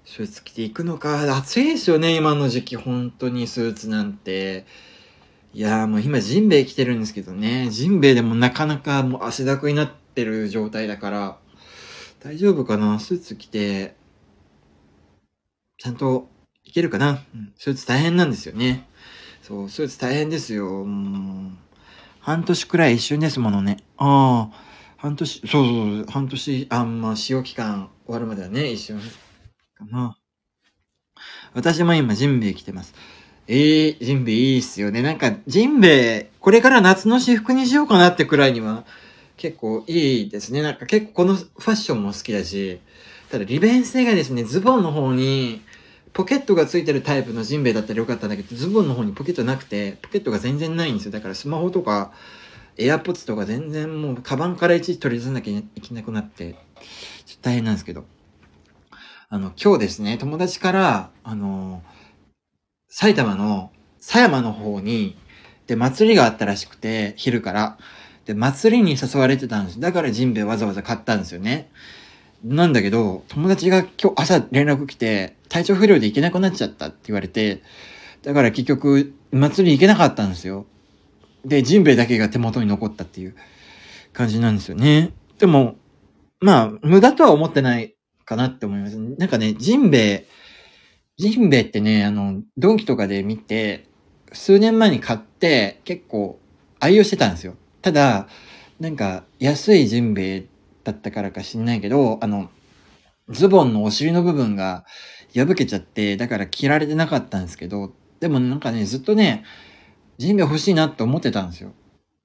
[0.04, 1.38] スーツ着ていくのか。
[1.38, 4.66] 暑いですよね、今の時期、本当にスーツなんて。
[5.54, 11.38] いやーもう今ジンベエ来てるんですけどね、ジンベエでもなかなかもう汗だくになってる状態だから、
[12.20, 13.00] 大丈夫かな？
[13.00, 13.96] スーツ着て、
[15.78, 16.30] ちゃんと
[16.64, 18.88] いけるかな、うん、スーツ大変なんですよね。
[19.42, 20.86] そう、スーツ大変ですよ。
[20.86, 21.52] もう、
[22.20, 23.78] 半年くらい一瞬ですものね。
[23.98, 24.71] ああ、
[25.02, 29.00] 半年、そうそう、半年、あんま使用期間終わるまではね、一瞬
[29.74, 30.16] かな。
[31.56, 32.94] 私も今ジンベエ来てます。
[33.48, 35.02] ええー、ジンベエいいっすよね。
[35.02, 38.86] なんか、ジンベエ、これから夏の私服にしようかなってくらいには、
[39.38, 40.62] 結構いいですね。
[40.62, 42.80] なんか結構このファッションも好きだし、
[43.32, 45.62] ただ利便性がですね、ズボンの方に、
[46.14, 51.12] ポケットがついてるタイプのジンベエだったらよかったんだけど、ズボンの方にポケットなくて、ポケットが全然ないんですよ。
[51.12, 52.12] だからスマホとか、
[52.78, 56.58] エアポッツとか全然もう、カバンからいちいち取り出さなきゃいけなくなって、ちょっ
[57.38, 58.06] と大変なんですけど。
[59.30, 61.84] あの、今日ですね、友達から、あの
[62.90, 65.16] 埼玉の狭山の方に、
[65.68, 67.78] で、祭りがあったらしくて、昼から。
[68.26, 69.80] で、祭りに誘われてたんです。
[69.80, 71.70] だからジンベわざわざ買ったんですよね。
[72.44, 77.62] なんだけど、友達が今日朝連絡来て、体調不良で行けなくなっちゃったって言われて、
[78.24, 80.66] だから結局、祭り行けなかったんですよ。
[81.46, 83.36] で、ジンベエだけが手元に残ったっていう
[84.14, 85.14] 感じなんですよね。
[85.40, 85.76] でも、
[86.40, 88.98] まあ、無駄とは思ってないかなって思います。
[88.98, 90.28] なんかね、ジンベエ、
[91.18, 93.86] ジンベエってね、あの、ドンキとかで見て、
[94.34, 96.40] 数年前に買って結構
[96.80, 97.56] 愛用してたんですよ。
[97.82, 98.28] ただ、
[98.80, 100.46] なんか安いジンベエ
[100.84, 102.50] だったからか知んないけど、あの、
[103.30, 104.86] ズボンのお尻の部分が
[105.36, 109.44] 破けちゃって、だから着られてなかったんですけど、でもなんかね、ずっとね、
[110.22, 111.74] ジンベエ欲しいなって思ってたんですよ。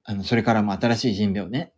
[0.03, 1.73] あの、それからも新しいジンベエをね。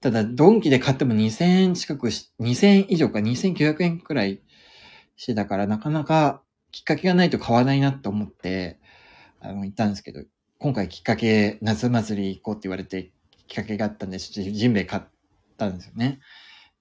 [0.00, 4.40] ただ、ドンキで買っても2000円近くし、2000円以上か2900円くらい
[5.16, 8.78] してたから、なかなかきっかけがないと買わないなって思って、
[9.40, 10.22] あの、行ったんですけど、
[10.58, 13.12] 今回きっかけ、夏祭り行こうって言われて、
[13.46, 15.02] きっかけがあったんで、ジンベエ買っ
[15.58, 16.20] たんですよね。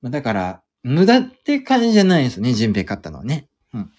[0.02, 3.50] まあ、だから、無駄って感じじゃないんですよね、ジンベエ買ったのはね。
[3.74, 3.92] うん。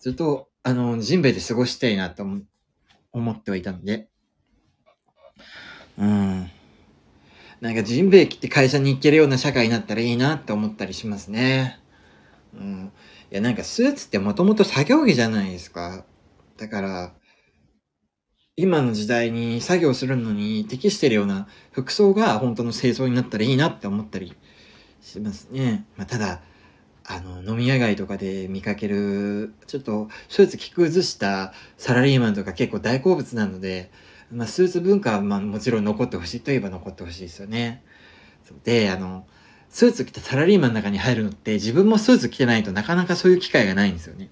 [0.00, 2.22] ずっと、あの、ジンベエで過ごしたいなと
[3.12, 4.10] 思ってはいたので。
[5.98, 6.50] うん。
[7.60, 11.80] なんかジンベエ切って会社に行けるような社会になったらいいなって思ったりしますね。
[12.54, 12.92] うん。
[13.30, 16.04] いや、なんかスーツってもともと作業着じゃないですか。
[16.56, 17.12] だから、
[18.56, 24.36] 今の時代に作業するのに適してるような服装が本当の清掃になったらいいなって思ったり
[25.00, 25.86] しますね。
[25.96, 26.42] まあ、ただ、
[27.04, 33.90] あの、飲み屋街とかで見かける、ちょっとスーツ着崩したサラリーマンとか結構大好物なので、
[34.30, 37.82] まあ、スーツ文化はまあもちろん残ってほしいといえば残ってほしいですよね。
[38.64, 39.26] で、あの、
[39.70, 44.30] スーツ着たサラリーマンの中に入るのって自分もスーツ着てないとなかなかそういう機会がないんですよね。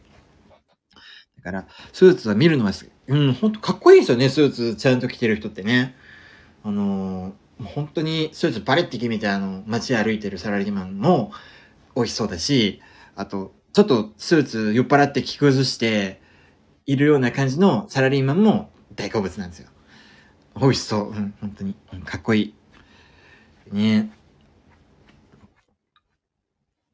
[1.39, 2.73] だから、スーツは見るのは
[3.09, 5.95] うん、ほんとかっこいいですよね、スーツちゃんと着てる人ってね。
[6.65, 11.33] あのー、本当にスーツバレって決めてあの、街歩いてるサラリーマンも
[11.95, 12.81] 美味しそうだし、
[13.15, 16.21] あと、ちょっとスーツ酔っ払って着崩して
[16.87, 19.69] いるような感じのサラリーマンも大好物なんですよ。
[20.61, 21.11] 美味しそう。
[21.11, 21.77] うん、本当に。
[21.93, 22.55] うん、かっこいい。
[23.75, 24.11] ね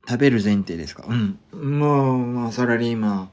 [0.08, 1.06] 食べる前提ですか？
[1.08, 1.38] うん。
[1.78, 3.30] もう、まあ、サラリーマン。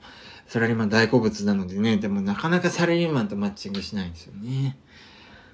[0.47, 4.77] サラリーマン大好物なのでね、でもなかなかサラリーマンとマッチングしないんですよね。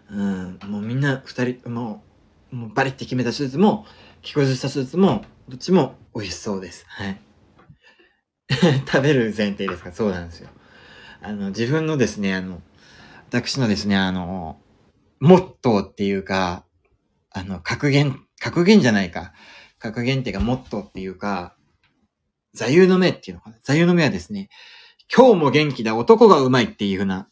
[0.09, 2.03] うん、もうみんな二人、も
[2.51, 3.85] う、もうバリって決めたスーツも、
[4.21, 6.85] 着こしたスーツも、どっちも美味しそうです。
[6.87, 7.19] はい。
[8.85, 9.91] 食べる前提ですか？
[9.91, 10.49] そうなんですよ。
[11.21, 12.61] あの、自分のですね、あの、
[13.29, 14.59] 私のですね、あの、
[15.25, 16.65] モットーっていうか、
[17.31, 19.33] あの、格言、格言じゃないか。
[19.79, 21.55] 格言っていうか、モットーっていうか、
[22.53, 23.57] 座右の銘っていうのかな。
[23.63, 24.49] 座右の銘はですね、
[25.15, 27.27] 今日も元気だ、男がうまいっていう風な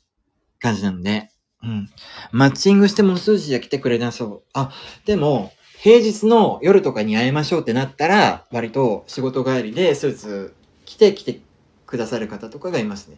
[0.59, 1.29] 感じなんで、
[1.61, 1.89] うん。
[2.31, 4.43] マッチングしても数字じゃ来てくれなそう。
[4.53, 4.71] あ、
[5.05, 11.41] でも、平日の夜とかに会いましょうってなったら、割と仕事帰りでスーツ着て来て
[11.85, 13.17] くださる方とかがいますね。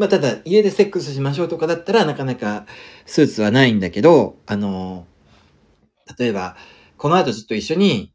[0.00, 2.64] まあ、ただ、家でセックスしましょうとかだったら、なかなか
[3.04, 5.06] スーツはないんだけど、あの、
[6.18, 6.56] 例えば、
[6.96, 8.12] この後ちょっと一緒に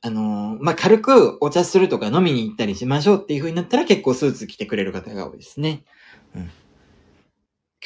[0.00, 5.84] あの、まあ、軽くお茶するとか飲みに行ったりしましょうっていう風になったら結構スーツ着てくれる方が多いですね。
[6.34, 6.50] うん。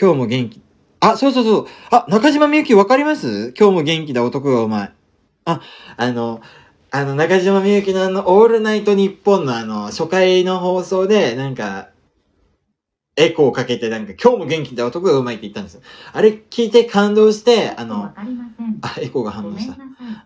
[0.00, 0.60] 今日も元気。
[1.00, 1.66] あ、そうそうそう。
[1.90, 3.54] あ、中島みゆきわかります？
[3.56, 4.92] 今日も元気だ男がうまい。
[5.44, 5.60] あ、
[5.96, 6.40] あの、
[6.90, 11.90] あの、中島みゆきのあの、オールナイトニッポンのあの、初回の放送で、なんか、
[13.18, 15.82] エコーをかけてなんか、今日も元気だ男がうまいって言ったんですよ。
[16.12, 18.14] あれ聞いて感動して、あの、あ、
[19.00, 19.76] エコーが反応した。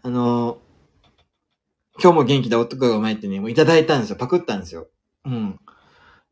[0.02, 0.58] あの、
[2.02, 4.16] 今日も元気だ男がうまいってね、もういただいたんですよ。
[4.16, 4.88] パクったんですよ。
[5.24, 5.58] うん。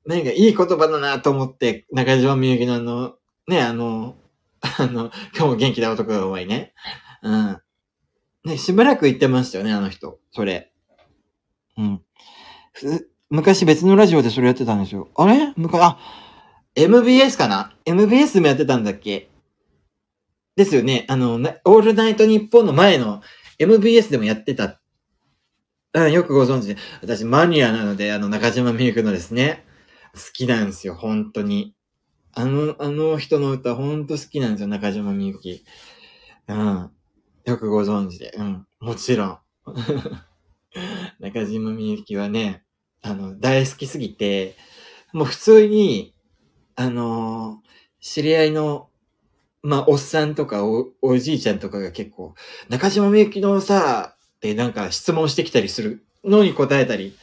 [0.06, 3.14] 何かいい言葉だなと思って、中島みゆきのあの、
[3.46, 4.16] ね、あの、
[4.60, 6.74] あの、今日も元気だ男がうまいね。
[7.22, 7.60] うん。
[8.44, 10.18] ね、しばらく言ってましたよね、あの人。
[10.32, 10.72] それ。
[11.76, 12.02] うん。
[13.28, 15.08] 昔別のラジオでそれやってたんですよ。
[15.14, 15.52] あれ？
[15.56, 15.98] 昔、あ、
[16.76, 19.30] MBS かな ?MBS もやってたんだっけ？
[20.56, 21.06] ですよね。
[21.08, 23.22] あの、オールナイトニッポンの前の
[23.58, 24.80] MBS でもやってた
[25.92, 26.76] あよくご存知で。
[27.02, 29.64] 私、マニアなので、あの、中島みゆきのですね、
[30.14, 31.74] 好きなんですよ、本当に。
[32.32, 35.64] あの、あの人の歌、本当好きなんですよ、中島みゆき。
[36.48, 36.90] うん。
[37.44, 38.32] よくご存知で。
[38.36, 38.66] うん。
[38.78, 39.38] もちろん。
[41.18, 42.62] 中島みゆきはね、
[43.02, 44.56] あの、大好きすぎて、
[45.12, 46.14] もう普通に、
[46.80, 47.60] あの
[48.00, 48.88] 知り合いの、
[49.62, 52.34] まあ、おっさんとかお、おじいちゃんとかが結構、
[52.70, 57.14] 中島みゆきのさ、で、なんか質問してきたりするのに答えたり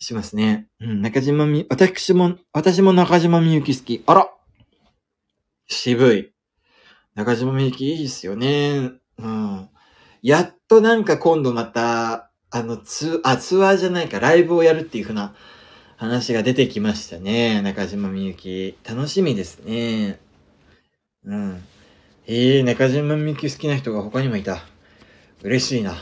[0.00, 0.66] しますね。
[0.80, 4.02] うん、中島み、私も、私も中島みゆき好き。
[4.06, 4.28] あら
[5.68, 6.32] 渋い。
[7.14, 8.90] 中島みゆきいいっすよね。
[9.18, 9.68] うん。
[10.20, 15.36] やっとなんか今度また、あの、ツあ、ツアーじゃないか、ライブをやるっていう風な
[15.98, 17.60] 話が出てきましたね。
[17.60, 18.78] 中島みゆき。
[18.88, 20.20] 楽しみですね。
[21.24, 21.64] うん。
[22.28, 24.62] ええー、中島みゆき好きな人が他にもいた。
[25.42, 25.96] 嬉しいな。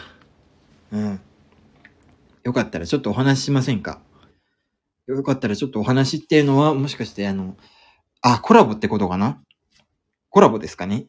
[0.93, 1.21] うん。
[2.45, 4.03] よかったらちょっとお話ししませんか？
[5.07, 7.57] よかったらちょっとお話っていうのは、もしかしてあの、
[8.21, 9.41] あ、コラボってことかな？
[10.29, 11.07] コラボですかね？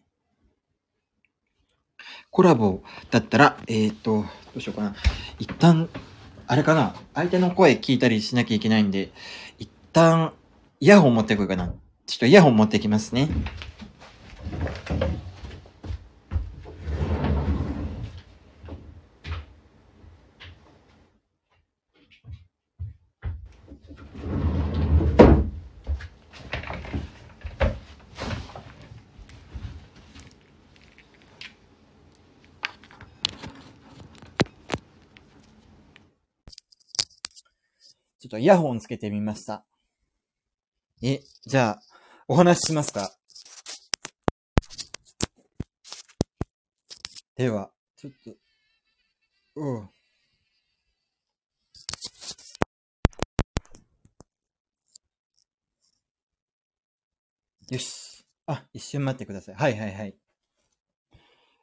[2.32, 4.95] コラボだったら、えっ、ー、と、どうしようかな。
[5.39, 5.89] 一旦、
[6.50, 6.96] あれかな？
[7.14, 9.12] 相手の声聞いたりしなきゃいけないんで、
[9.60, 10.32] 一旦、
[10.80, 11.74] イヤホン持ってこようかな。
[12.06, 13.28] ちょっとイヤホン持ってきますね。
[38.28, 39.63] ちょっとイヤホンつけてみました。
[41.02, 41.82] え、じゃあ、
[42.28, 43.10] お話ししますか？
[47.38, 48.32] では、ちょっと、
[49.56, 49.90] うん。
[57.70, 58.26] よし。
[58.46, 59.56] あ、一瞬待ってください。
[59.56, 60.18] はいはいはい。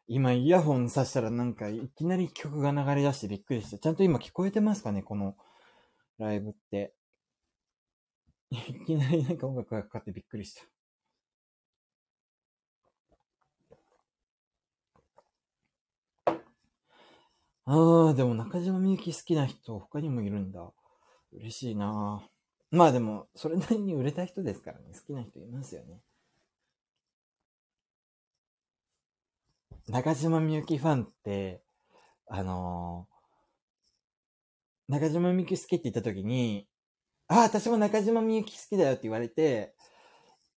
[0.06, 3.78] 今、イヤホンさしたらなんか、いきなり曲が流れ出してびっくりした。
[3.78, 5.02] ちゃんと今聞こえてますかね？
[5.02, 5.36] この
[6.18, 6.94] ライブって。
[8.50, 10.62] いきなりなんか音楽がかかってびっくりした。
[17.66, 20.70] ああ、でも中島みゆき好きな人他にもいるんだ。
[21.32, 22.22] 嬉しいな
[22.70, 24.92] まあでも、それなりに売れた人ですからね。
[24.92, 26.00] 好きな人いますよね。
[29.88, 31.62] 中島みゆきファンって、
[32.26, 33.06] あの、
[34.88, 36.66] 中島みゆき好きって言った時に、
[37.28, 39.74] あ、私も中島みゆき好きだよって言われて、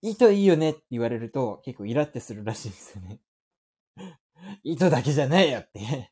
[0.02, 3.22] 糸いいよねって言われると結構イラってするらしいんですよね。
[4.64, 6.12] 糸だけじゃないよって。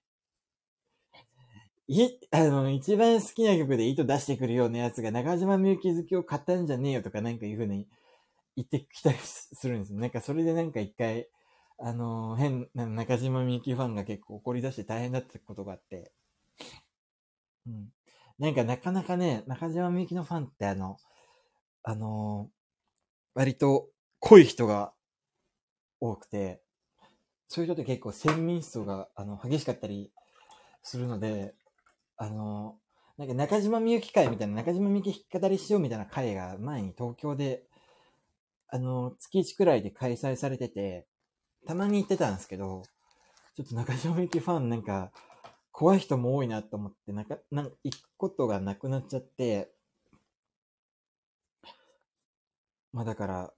[1.88, 7.88] い、あの、一番好きな曲で糸出してくるようなやつが中島みゆき好きを買ったんじゃねえよとかなんかいう風に
[8.56, 10.00] 言ってきたりするんですよ。
[10.00, 11.30] なんかそれでなんか一回、
[11.80, 16.14] あの、変な中島みゆきファンが結構怒り出して大変だったことがあって。
[17.66, 17.95] うん。
[18.40, 20.98] なんかなかなかね、中島みゆきのファンってあの、
[21.84, 22.50] あの
[23.34, 24.94] 割と濃い人が
[26.00, 26.62] 多くて、
[27.48, 30.12] そういう人って結構先民思想があの激しかったり
[30.84, 31.54] するので、
[32.18, 32.78] あの
[33.18, 37.64] なんか中島みゆき会みたいな、中島みゆき弾き語りしようみたいな会が前に東京で、
[38.68, 41.08] あの、月1くらいで開催されてて、
[41.66, 42.84] たまに行ってたんですけど、
[43.56, 45.12] ちょっと中島みゆきファンなんか、
[45.78, 49.74] 怖い人も多いなと思って、なんか、なんか行くことがなくなっちゃって、
[52.94, 53.54] まあだから、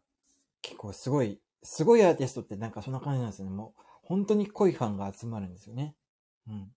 [0.63, 3.53] 結構すごい、すごいアーティストってなんかそんな感じなんですよね。
[3.53, 5.95] もう、本当に濃いファンが集まるんですよね。
[6.47, 6.71] うん。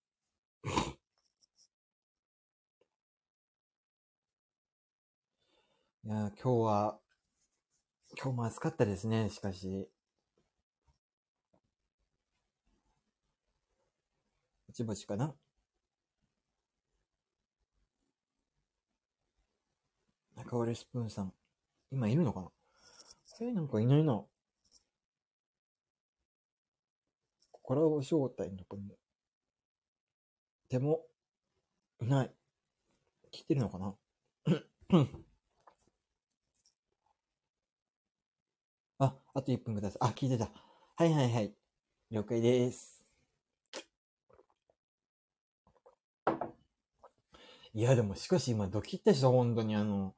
[6.05, 7.00] いや、今日は、
[8.14, 9.88] 今日も暑かったですね、しかし。
[14.70, 15.35] ぼちぼちかな
[20.37, 21.33] 中割れスプーンさん。
[21.90, 22.52] 今いるのかな？
[23.40, 24.24] えー、なんかいないな。
[27.62, 28.94] コラボ招待のとこに。
[30.68, 31.00] でも、
[32.00, 32.30] いない。
[33.33, 33.96] 聞いてるのかな？
[39.00, 39.98] あ、あと1分ください。
[40.02, 40.48] あ、聞いてた。
[40.94, 41.52] はいはいはい。
[42.12, 42.99] 了解です。
[47.72, 50.14] いや、でもしかし今ドキッとした、本当にあの、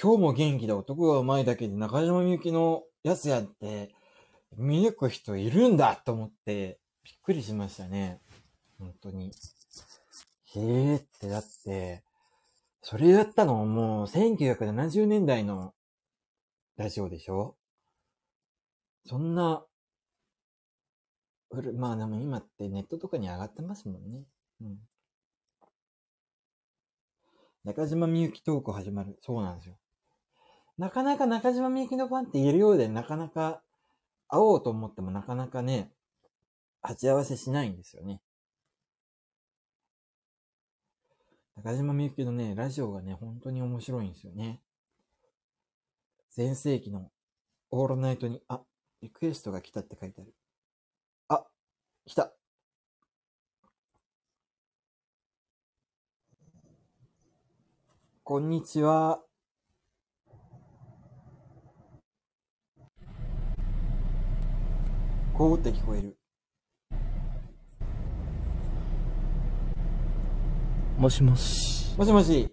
[0.00, 3.94] 今日も元気だ、男がうまいだけで中島みゆきのやつやって、
[4.56, 8.20] 見抜く人いるんだと思って、びっくりしましたね。
[8.78, 9.32] 本当に。
[10.54, 12.04] へえってだって、
[12.82, 15.74] それやったのもう1970年代の
[16.76, 17.56] ラジオでしょ？
[19.06, 19.66] そんな、
[21.74, 24.22] まあでも今ってネットとかに上がってますもんね。
[24.60, 24.78] うん。
[27.66, 29.18] 中島みゆきトーク始まる。
[29.22, 29.76] そうなんですよ。
[30.78, 33.60] なかなか中島みゆきのファンっているようで、なかなか
[34.28, 35.90] 会おうと思ってもなかなかね、
[36.80, 38.20] 鉢合わせしないんですよね。
[41.56, 44.60] 中島みゆきのね、ラジオがね、本当に面白いんですよね。
[46.36, 47.10] 前世紀の
[47.72, 48.60] オールナイトに、あ、
[49.02, 50.32] リクエストが来たって書いてある。
[51.30, 51.44] あ、
[52.04, 52.35] 来た。
[58.28, 59.20] こんにちは。
[65.32, 66.16] こうって聞こえる。
[70.98, 71.96] もしもし。
[71.96, 72.52] もしもし。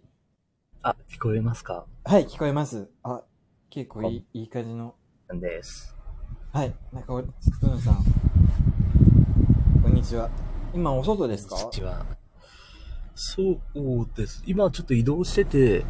[0.83, 1.87] あ、聞こえますか？
[2.03, 2.91] はい、聞こえます。
[3.01, 3.23] あ、
[3.71, 4.93] 結構いい、いい感じの。
[5.27, 5.97] なんです。
[6.51, 7.95] はい、中尾スプーンさん。
[9.81, 10.29] こんにちは。
[10.75, 11.55] 今、お外ですか？
[11.55, 12.05] こんにちは。
[13.15, 14.41] そうです。
[14.45, 15.85] 今ちょっと移動してて、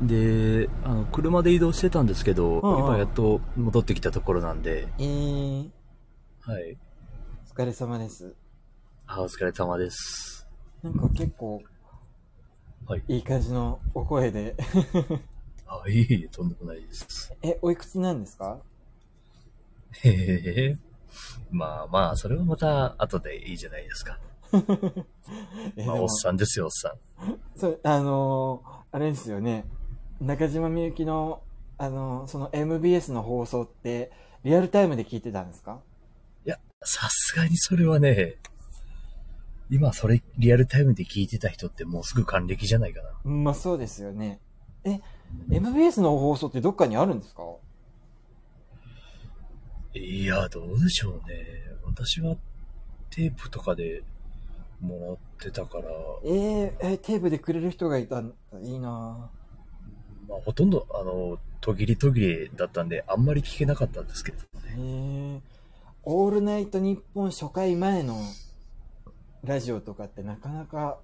[0.00, 0.06] うん。
[0.06, 5.70] で、あの、車で移動してたんですけど、うんうん今やっと戻ってきたところなんで、えー、
[6.40, 6.78] はい。
[7.50, 8.34] お疲れ様です。
[9.06, 10.48] あ、お疲れ様です。
[10.82, 11.62] なんか結構、
[12.86, 13.02] はい。
[13.06, 14.56] いい感じのお声で。
[15.66, 17.34] あ、いえいえ、とんでもないです。
[17.42, 18.58] え、おいくつなんですか？
[20.04, 20.78] へへへ。
[21.50, 24.18] まあまあ、それはまた後でいいじゃないですか。
[25.86, 27.58] まあ、おっさんですよ、おっさん。
[27.58, 29.64] そう、あのーあれですよね。
[30.20, 31.42] 中島みゆきの、
[31.78, 34.12] あのーその MBS の放送って、
[34.44, 35.80] リアルタイムで聞いてたんですか？
[36.44, 38.36] いや、さすがにそれはね、
[39.70, 43.08] 今それリアルタイムで聞いてた人ってもうすぐ還暦じゃないかな。
[43.24, 44.38] まあそうですよね。
[44.84, 45.00] え、
[45.50, 47.42] MBS の放送ってどっかにあるんですか？
[49.94, 51.46] いや、どうでしょうね。
[51.84, 52.36] 私は
[53.10, 54.02] テープとかで
[54.82, 55.84] もらってたから、
[56.24, 59.30] えー、え、テープでくれる人がいたんいいな
[60.28, 64.76] まあ、ほとんど、あの、途切り途切れだったんで、あんまり聞けなかったんですけどぁ。
[64.76, 65.34] ね。
[65.34, 65.40] へえ。
[66.04, 68.20] オールナイトニッポン初回前の
[69.44, 70.98] ラジオとかってなかなか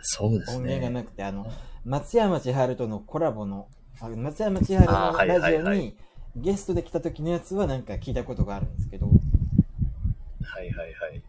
[0.00, 0.94] そうです音源がね。
[0.94, 1.46] なくて、あの、
[1.84, 3.68] 松山千春とのコラボの、
[4.00, 5.96] あ松山千春のラジオに
[6.36, 9.12] ゲストで来た時のやつはなんか聞いたことがあるんですけど、は
[10.62, 11.22] いはいはい。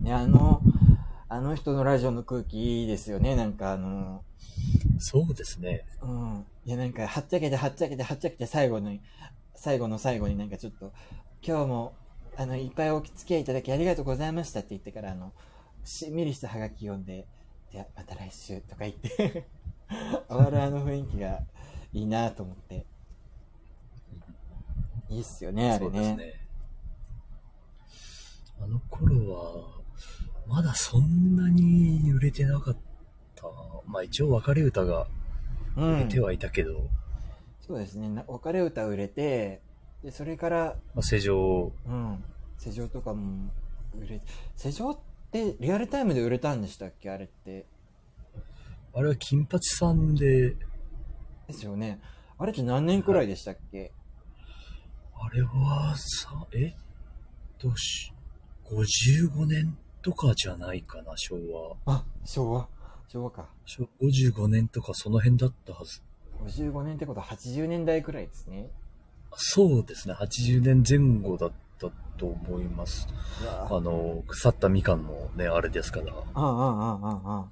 [0.00, 0.62] ね、あの、
[1.28, 4.24] あの人のラジオの空気いいですよね、なんかあの、
[4.98, 5.86] そうですね。
[6.02, 6.46] うん。
[6.64, 9.00] いや、なんか、はっちゃけて、はっちゃけて、はっちゃけて、最後に、
[9.54, 10.92] 最後の最後になんかちょっと、
[11.42, 11.94] 今日も、
[12.36, 15.32] あの、いっぱいお付き合いいただきありがとうございましたって言ってから、あの、
[15.84, 17.26] しんみりしたハガキ読んで、
[17.72, 19.46] では、また来週とか言って、
[20.28, 21.40] 終わるあの雰囲気が
[21.92, 22.84] いいなと思って。
[25.08, 25.92] いいっすよね、あれね。
[25.92, 26.46] そうですね。
[28.60, 29.79] あの頃は、
[30.50, 32.76] まだそんなに売れてなかっ
[33.36, 33.46] た。
[33.86, 35.06] まあ一応別れ歌が
[35.76, 36.90] うん売れてはいたけど、
[37.64, 38.08] そうですね。
[38.08, 39.62] な別れ歌売れて、
[40.02, 42.24] で、それから、まあ、世情、うん。
[42.58, 43.50] 施錠とかも
[43.96, 44.20] 売れ、
[44.56, 44.98] 施錠っ
[45.30, 47.10] てリアルタイムで売れたんでしたっけ？
[47.10, 47.64] あれって。
[48.92, 50.56] あれは金八さんで、
[51.46, 52.00] ですよね。
[52.38, 53.92] あれって何年くらいでしたっけ、
[55.14, 56.74] あれはさ、え？
[57.62, 58.12] どうし、
[58.64, 59.78] 55年？
[60.02, 61.36] とかじゃないかな、昭
[61.86, 61.94] 和。
[61.94, 62.68] あ、昭和。
[63.08, 63.48] 昭和か。
[63.64, 66.02] 昭和55年とかその辺だったはず。
[66.44, 68.70] 55年ってことは80年代くらいですね。
[69.36, 73.08] そうですね、80年前後だったと思います。
[73.46, 76.12] あの、腐ったみかんのね、あれですから。
[76.12, 77.50] ああ、ああ、ああ、ああ。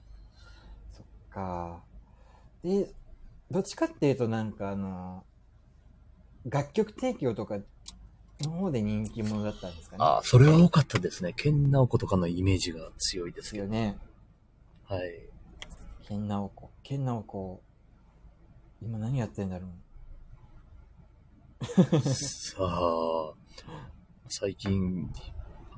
[0.92, 1.82] そっか。
[2.62, 2.92] で、
[3.50, 5.24] どっちかっていうとなんかあの、
[6.46, 7.58] 楽曲提供とか
[8.44, 10.04] の方で人気者だったんですかね。
[10.04, 11.32] あ、それは多かったですね。
[11.32, 13.64] ケンナオコとかのイメージが強いでですすけど。
[13.64, 13.98] よね。
[14.84, 15.28] はい。
[16.06, 16.70] ケンナオコ。
[16.82, 17.60] ケンナオコ。
[18.80, 19.70] 今何やってんだろう。
[22.00, 23.32] さあ、
[24.28, 25.10] 最近、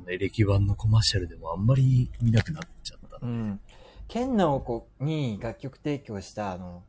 [0.06, 3.18] エレキ版のコマーシャルでもあんまり見なくなっちゃった。
[3.22, 3.60] うん。
[4.08, 6.82] ケンナオコに楽曲提供した、あの、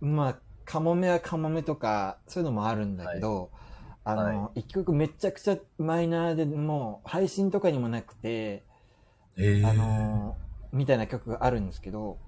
[0.00, 3.50] まあ、カモメはカモメとか、そういうのもあるんだけど、
[4.04, 8.62] あの、一曲めちゃくちゃマイナーでもう配信とかにもなくて、
[9.36, 10.36] えー、あの、
[10.72, 12.18] みたいな曲があるんですけど、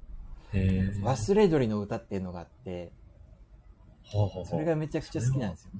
[0.52, 2.92] えー、忘れ鳥の歌っていうのがあって、
[4.04, 4.46] はあはあはあ。
[4.46, 5.70] それがめちゃくちゃ好きなんですよ。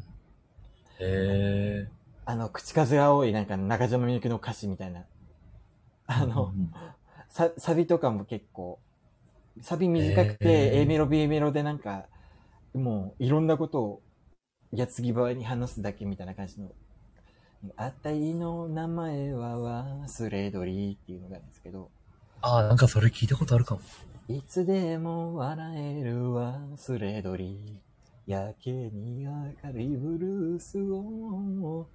[1.01, 1.89] え
[2.25, 5.05] あの、口数が多い、なんか中島みゆきの歌詞みたいな。
[6.07, 6.73] あー、のう、ん
[7.29, 8.79] ササビとかも結構、
[9.63, 10.83] サビ短くて、へー。
[10.83, 12.07] A メロ、B メロでなんか、
[12.75, 14.03] もういろんなことを、
[14.73, 16.71] 矢継ぎ早に話すだけみたいな感じの、
[17.77, 19.57] あたいの名前は
[20.07, 21.91] 忘れ鳥っていうのがあるんですけど、
[22.43, 23.81] ああ、なんかそれ聞いたことあるかも。
[24.29, 27.81] いつでも笑える忘れ鳥、
[28.27, 31.87] やけに明るいブルースを、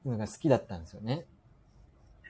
[0.00, 1.24] っていうのが好きだったんですよね。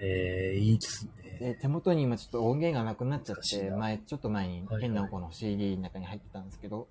[0.01, 1.38] えー、いいですね。
[1.41, 6.84] で、手元に今ちょっと音源がなくなっちゃって、前、ちょっと前に変な子の CD の中に入ってたんですけど、は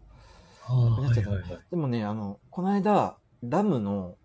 [1.02, 1.60] なっちゃったいはいはい。
[1.70, 4.16] でもね、あの、この間、ダムの、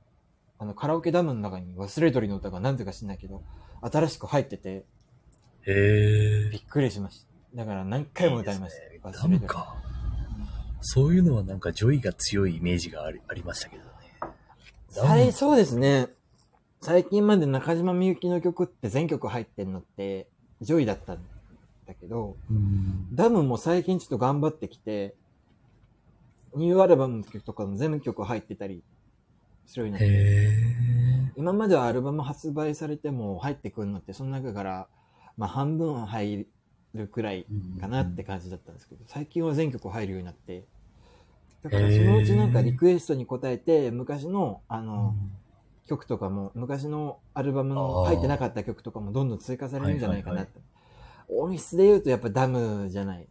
[0.59, 3.43] あの、カラオケダムの中に忘れ鳥の歌が何故か知んないけど、
[3.81, 4.85] 新しく入ってて、
[5.67, 7.35] えー、びっくりしました。
[7.55, 8.83] だから何回も歌いました。
[8.85, 9.41] いいねかするぐらい。
[9.41, 9.77] ダムか。
[10.81, 13.89] そういうのはなんか JOY が強いイメージがありありましたけどね。
[15.19, 16.09] い、そうですね。
[16.83, 20.29] 最近まで中島みゆきの曲って全曲入ってんのって、
[20.61, 21.19] JOY だったん
[21.87, 23.15] だけど、うん。
[23.15, 25.15] ダムも最近ちょっと頑張ってきて、
[26.55, 28.83] ニューアルバムの曲とかも全部曲入ってたり
[29.67, 31.35] するようになって。
[31.37, 34.89] 今まではアルバム発売されても入ってくるのって、その中から、
[35.37, 36.47] まあ半分は入
[36.95, 37.47] るくらい
[37.81, 40.65] かなって感じだったんですけど、最近は全曲入るようになって、
[41.63, 45.15] だからそのうちなんかリクエストに応えて、昔の、あの、
[45.87, 50.61] 曲とかも、昔のアルバムの入ってなかった曲とかもどんどん追加されるんじゃないかなって。
[51.29, 53.27] 音質で言うとやっぱダムじゃない。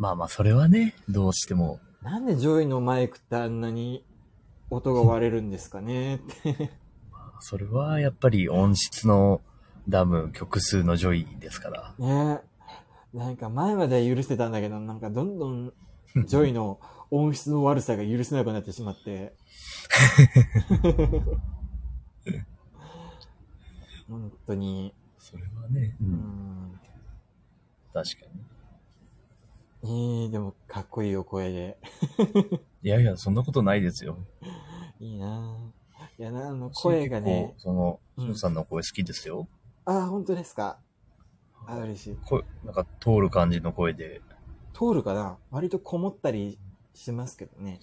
[0.00, 1.78] まあまあ、それはね、どうしても。
[2.00, 4.02] なんで JOY のマイクってあんなに
[4.70, 6.70] 音が割れるんですかねって。
[7.40, 9.42] それはやっぱり音質の
[9.90, 11.94] DAM、曲数の JOY ですから。
[11.98, 12.40] ね
[13.14, 13.18] え。
[13.18, 15.70] なんか前までは許してたんだけど、なんかどんどん
[16.24, 16.80] JOY の
[17.10, 19.34] 音質の悪さが許せなくなってしまって。
[24.08, 24.94] 本当に。
[25.18, 26.80] それはね、う、うんん。
[27.92, 28.16] 確か
[29.82, 31.78] えー、でもかっこいいお声で。
[32.18, 32.60] に。
[32.82, 34.18] いやいや、そんなことないですよ。
[35.00, 36.20] いいなぁ。
[36.20, 37.54] いやな、あの、声がね。
[37.58, 39.48] その、うんしのさんの声好きですよ。
[39.86, 40.78] あ、本当ですか？
[41.66, 42.16] あ、嬉しい。
[42.26, 44.20] 声、なんか通る感じの声で。
[44.74, 45.38] 通るかな？
[45.50, 46.58] 割とこもったり
[46.94, 47.80] しますけどね。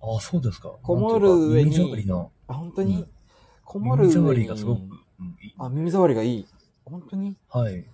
[0.00, 0.70] ああ、そうですか。
[0.82, 3.08] こもる上に耳障りの、あ、本当に、うん
[3.64, 4.24] こもる耳上に。
[4.26, 4.82] 障りがすごく、う
[5.24, 6.46] んいいあ、耳障りがいい。
[6.84, 7.36] 本当に？
[7.48, 7.74] はい。
[7.74, 7.84] え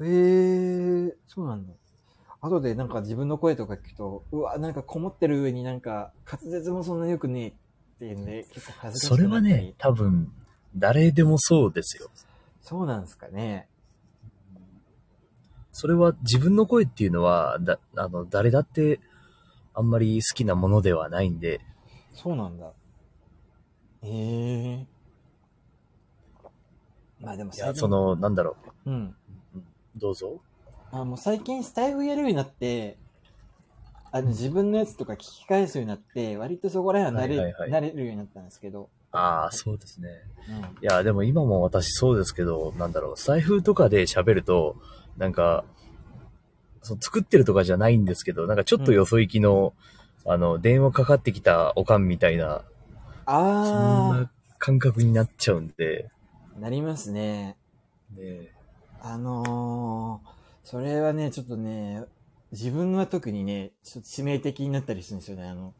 [0.00, 1.72] えー、そうなんだ。
[2.48, 7.52] 後でなんか自分の声とか聞くと、うわ、なんかこもってる上になんか滑舌もそんな良くねえっ
[7.98, 10.32] ていうんで、結構恥ずかしそれはね、多分、
[10.76, 12.10] 誰でもそうですよ。
[12.62, 13.68] そうなんですかね。
[15.72, 19.00] それは自分の声っていうのは、だ、あの、誰だって
[19.74, 21.60] あんまり好きなものではないんで、
[22.14, 22.72] そうなんだ。
[24.02, 24.08] え
[24.80, 24.86] え
[27.20, 29.16] まあでもいや、その、なんだろうん。
[29.56, 29.62] う。
[29.98, 30.40] どうぞ。
[31.00, 32.96] あもう最近スタイフやるようになって、
[34.12, 38.88] あの自分のやつとか聞き返すようになって、割とそこら辺は慣れ,、はいはいはい慣れるようになったんですけど。
[39.10, 40.08] ああ、そうですね。
[40.48, 40.54] うん。
[40.56, 44.76] いや、でも今も私そうですけど、なんだろう、財布とかで喋ると、
[45.16, 45.64] なんか、
[46.82, 49.72] その作ってるとかじゃないんですけど、なんかちょっとよそ行きの、
[50.26, 52.62] あの、電話かかってきたおかんみたいな、
[53.26, 57.56] そんあな感覚になっちゃうんで、ー、なりますね。
[58.16, 58.48] ね
[59.00, 60.33] あのー、
[60.64, 62.04] それはね、ちょっとね、
[62.50, 65.44] 自分は特にね、ちょっと致命的になったりするんですよね。
[65.46, 65.74] あの、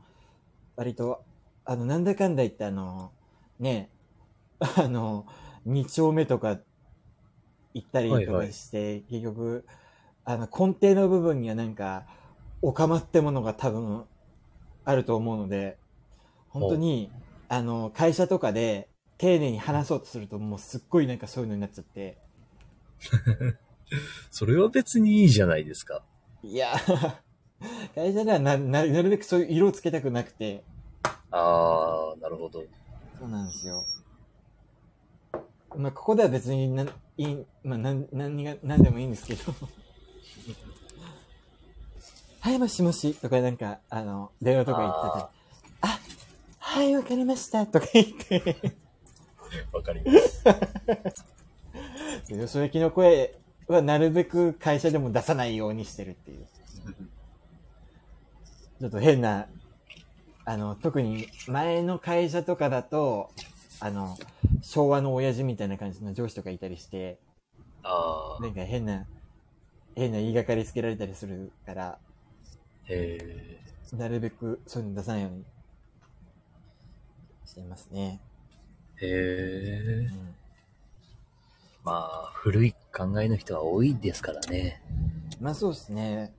[0.77, 1.25] 割と、
[1.65, 3.13] あの、なんだかんだ言ってあの、
[3.59, 3.91] ね、
[4.61, 5.27] あの、
[5.65, 6.61] 二丁目とか
[7.75, 9.67] 行ったりとかして、結局、
[10.25, 12.07] あの、根底の部分にはなんか、
[12.63, 14.07] おかまってものが多分
[14.85, 15.79] あると思うので、
[16.49, 17.13] 本当に、
[17.49, 22.19] あの、会社とかで丁寧に話そうとすると、もうすっごいなんかそういうのになっちゃって、
[24.31, 26.03] それは別にいいじゃないですか。
[26.43, 26.75] いや、
[27.95, 30.65] 会社ではな、な、なるべくそういう色をつけたくなくて、
[31.31, 32.65] ああ、なるほど。
[33.19, 33.83] そうなんですよ。
[35.77, 39.53] まあ、ここでは別になん、いい、まあ、なん、何が、何でもいいんですけど。
[42.41, 45.27] はい、もしもし、とかなんか、あの、電話とか言ってて、
[45.81, 45.99] あ、
[46.59, 48.73] はい、わかりました、とか言って、
[49.73, 50.45] わかります。
[52.33, 53.35] よそ行きの声
[53.73, 56.47] はなるべく会社でも出さないようにしてるっていう。
[58.81, 59.47] ちょっと変な、
[60.45, 63.31] あの、特に前の会社とかだと、
[63.81, 64.19] あの、
[64.63, 67.19] 昭和の親父みたいな感じの上司とかいたりして、
[67.83, 69.07] ああ、なんか変な、
[69.95, 71.99] 変な言いがかりつけられたりするから、
[72.87, 73.97] へえ。
[73.97, 75.45] なるべくそういうの出さないように
[77.47, 78.21] していますね。
[79.01, 79.11] へえ。
[79.11, 80.35] うん、
[81.85, 84.83] まあ、古い考えの人は多いですからね。
[85.41, 86.33] まあそうですね。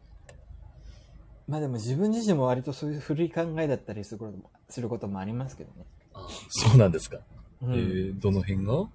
[1.47, 5.85] まあでも自分自身も割とそういう古い考えだったりすることもすることもありますけどね。
[6.15, 7.19] あそうなんですか。
[7.61, 8.87] うん、えー、どの辺が？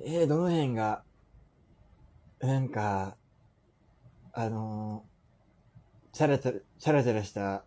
[0.00, 1.02] えー、どの辺が、
[2.40, 3.16] なんか、
[4.32, 7.62] あのー、チャラチャラ、チャラチャラした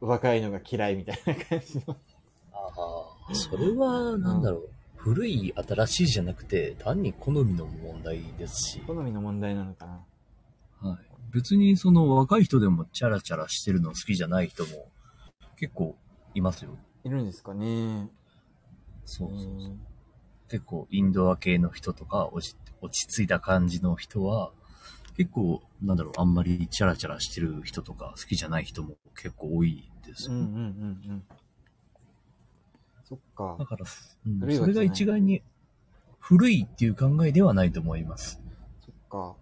[0.00, 1.96] 若いのが嫌いみたいな感じの。
[2.52, 2.56] あ
[3.28, 4.70] あ、それは、なんだろう。
[5.04, 8.80] 古い、新しいじゃなくて、単に好みの問題ですし。
[8.86, 10.02] 好みの問題なのかな。
[10.80, 10.98] はい。
[11.30, 14.88] 別にその若い人でもチャラチャラしてるの好きじゃない人も
[15.56, 15.94] 結構
[16.34, 16.78] いますよ。
[17.04, 18.08] いるんですかね。
[19.04, 19.50] そうそうそう。
[19.50, 19.80] うん
[20.46, 24.52] 結構インドア系の人とか落ち落ち着いた感じの人は
[25.16, 30.34] 結構、なんだろう、あんまりチャラチャラしてる人とか好きじゃない人も結構多いですよ。
[30.34, 31.24] うんうんうんうん。
[33.08, 33.66] そっかだ。
[33.66, 33.84] から、
[34.26, 35.42] うんそれが一概に
[36.20, 38.40] 古いっていう考えではないと思います。
[38.84, 39.34] そっか。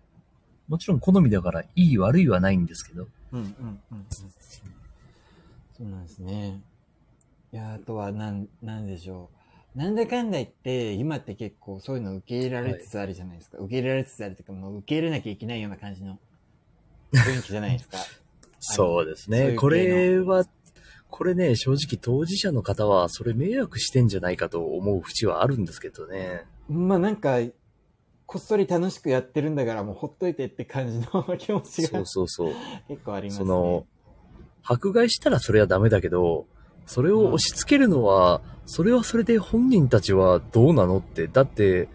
[0.68, 3.06] もちろん好みだからいい悪いはないんですけど。
[3.32, 4.06] うんうんうんうん。
[4.10, 6.60] そうなんですね。
[7.52, 9.30] いや、あとは、なん、なんでしょ
[9.74, 9.78] う。
[9.78, 13.58] なんだかんだ言って、今って結構そういうの受け入れられつつあるじゃないですか。
[13.58, 16.18] 受け入れられつつあるというか、もう受け入れなきゃいけないような感じの
[17.12, 17.98] 雰囲気じゃないですか。
[18.60, 19.58] そうですそういう。
[19.58, 20.44] これは、
[21.12, 26.46] これね、正直当事者の方はそれ迷惑してんじゃないかと思う節はあるんですけどね。
[26.70, 27.36] まあなんか、
[28.24, 32.54] こっそり楽しくやってるんだからもうほっといてって感じの気持ちそがうそうそう。
[32.88, 33.44] 結構ありますね。
[33.44, 33.86] その、
[34.64, 36.46] 迫害したらそれはダメだけど、
[36.86, 41.26] それを押し付けるのは、それはそれで本人たちはどうなのって。
[41.26, 41.90] だって、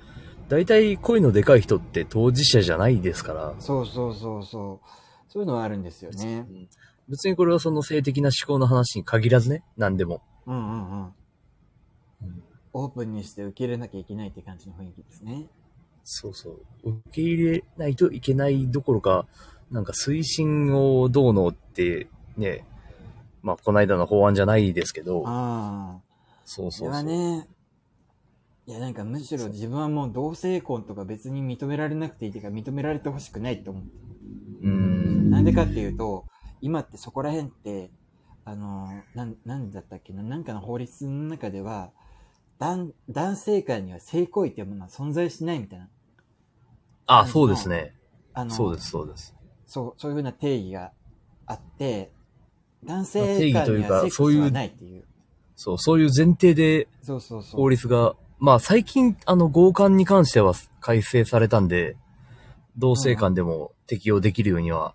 [0.48, 3.56] 大体声のでかい人って当事者じゃないですから。
[3.58, 4.90] そうそうそうそう。
[5.28, 6.54] そういうのはあるんですよねう。
[6.54, 6.70] ん
[7.10, 10.22] 別にこれはその性的な思考の話に限らずね、何でも。
[10.46, 12.44] うんうんうんうん。
[12.74, 15.48] オープンにして受け入れなきゃいけないって感じの雰囲気ですね。
[16.04, 16.60] そうそう。
[16.84, 19.26] 受け入れないといけないどころか、
[19.72, 22.66] なんか推進をどうのって、ね、
[23.42, 26.02] まあ、この間の法案じゃないですけど、ああ。
[26.46, 26.90] そうそうそう。
[26.92, 27.48] はね、
[28.68, 33.84] いやなんかむしろ自分はもう同性婚とか別に認められなくていいっていうか認められてほしくないって思う。
[34.62, 35.30] うーん。
[35.30, 36.26] なんでかっていうと、
[36.62, 37.92] 今ってそこら辺って、
[38.46, 41.92] あの、なん、なんだったっけな、なんかの法律の中では、
[42.60, 45.90] 男、男性間には性行為っていうものは存在しないみたいな。
[47.08, 47.94] あ、そうですね。
[48.34, 49.36] あの、そうです、そうです。
[49.66, 50.92] そう、そういうふうな定義が
[51.46, 52.12] あって、
[52.84, 55.04] 男性定義というか間にはセックそういうスはないっていう。
[55.56, 57.62] そう、そういう前提でそうそうそう。
[57.62, 61.98] 法律が、まあ最近、あの、強姦に関しては改正されたんで、
[62.78, 64.94] 同性間でも適用できるようには、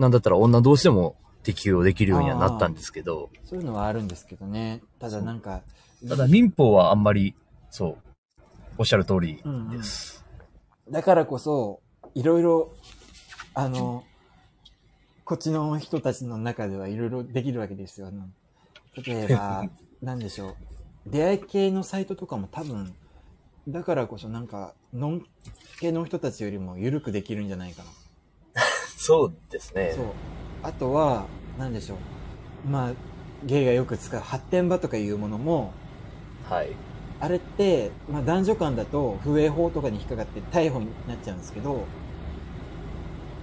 [0.00, 4.80] なんだったら女同士でも適用できるようにはなったんですけど、そういうのはあるんですけどね。
[4.98, 5.60] ただなんか、
[6.08, 7.34] ただ民法はあんまり、
[7.68, 8.42] そう、
[8.78, 10.24] おっしゃる通りです。
[10.90, 11.80] だからこそ、
[12.14, 12.72] いろいろ、
[13.52, 14.04] あの、
[15.26, 18.10] こっちの人たちの中ではいろいろできるわけですよ。
[19.06, 19.68] 例えば、
[20.00, 20.54] なんでしょう。
[21.06, 22.94] 出会い系のサイトとかも多分、
[23.68, 25.26] だからこそなんか、のん
[25.78, 27.90] けの人たちよりも緩くできるんじゃないかな。
[29.10, 30.04] そうですねそう。
[30.62, 31.26] あとは、
[31.58, 32.68] なんでしょう。
[32.70, 32.92] まあ、
[33.44, 35.72] ゲイがよく使う発展場とかいうものも、
[36.48, 36.68] はい。
[37.18, 41.84] あれって、まあ男女間だと不衛法とかに引っかかって逮捕になっちゃうんですけど、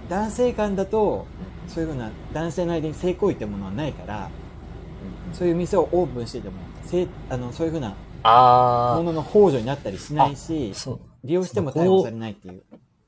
[0.08, 1.26] 男性間だと、
[1.68, 4.30] そういうふうな男性の間に性行為ってものはないから、
[5.34, 6.54] そういう店をオープンしてても、
[6.86, 10.72] 性あのそういうふうなあものの幇助になったりしないし。
[11.24, 12.62] 利用しても逮捕されないっていう。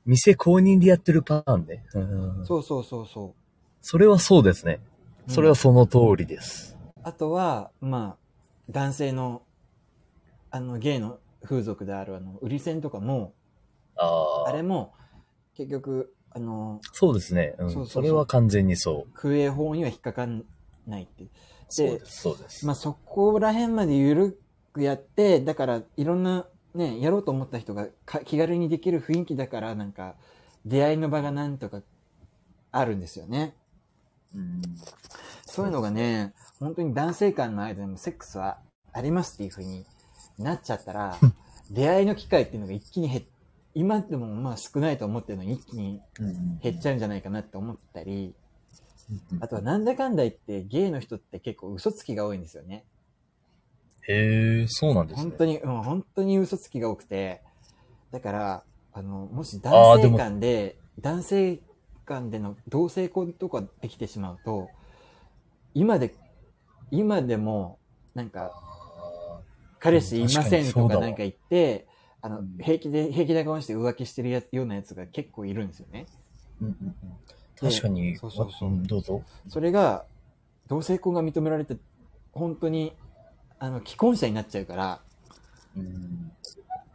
[0.05, 1.83] 店公認でやってるパターンね。
[1.93, 3.35] うんそうそうそうそ
[3.81, 4.79] それはそうですね。
[5.27, 5.31] う。
[5.31, 6.77] それはうんその通りです。
[7.03, 8.31] あとは、まあ、
[8.69, 9.41] 男性の、
[10.51, 13.33] あの、ゲイの風俗である、あの、売り線とかも、
[13.95, 14.93] ああれも、
[15.55, 19.11] 結局、あの、そうですね、うんそうそうそうそれは完全にそう。
[19.13, 20.43] 空営法には引っかかん
[20.87, 21.25] ないって。
[21.69, 22.65] そうです、そうです。
[22.65, 24.39] まあそこら辺まで緩
[24.73, 30.15] くやって、だからいろんなね、やろうと思った人がか気軽にできる雰囲気だから、なんか
[30.65, 31.81] 出会いの場がなんとか
[32.71, 33.55] あるんですよね。
[34.35, 34.61] うん
[35.51, 38.59] そういうのがね、本当に男性間の間でもセックスは
[38.93, 39.85] ありますっていう風に
[40.39, 41.17] なっちゃったら、
[41.69, 43.23] 出会いの機会っていうのが一気に減っ、
[43.73, 46.01] 今でもまあ少ないと思ってるのに一気に
[46.61, 48.33] 減っちゃうんじゃないかなって思ったり、
[49.41, 52.85] あとはなんだかんだ言ってゲイの人って結構嘘つきが多いんですよね。
[54.07, 55.23] へえ、そうなんですね。
[55.23, 57.41] 本当に、うん、本当に嘘つきが多くて、
[58.11, 61.59] だから、あの、もし男性間で、男性
[62.05, 64.69] 間での同性婚とかできてしまうと、
[65.73, 66.13] 今で、
[66.91, 67.79] 今でも、
[68.13, 68.51] なんか、
[69.79, 71.87] 彼氏いませんと確かなんか言って、
[72.21, 76.05] あのうん、平気で、平気な顔して浮気してるやつようなやつが結構いるんですよね。
[76.61, 76.95] うんうんうん。
[77.69, 79.23] 確かに、そうそうそうんどうぞ。
[79.47, 80.05] それが、
[80.67, 81.77] 同性婚が認められて、
[82.31, 82.93] 本当に、
[83.63, 84.99] あの、既婚者になっちゃうから、
[85.77, 86.31] うん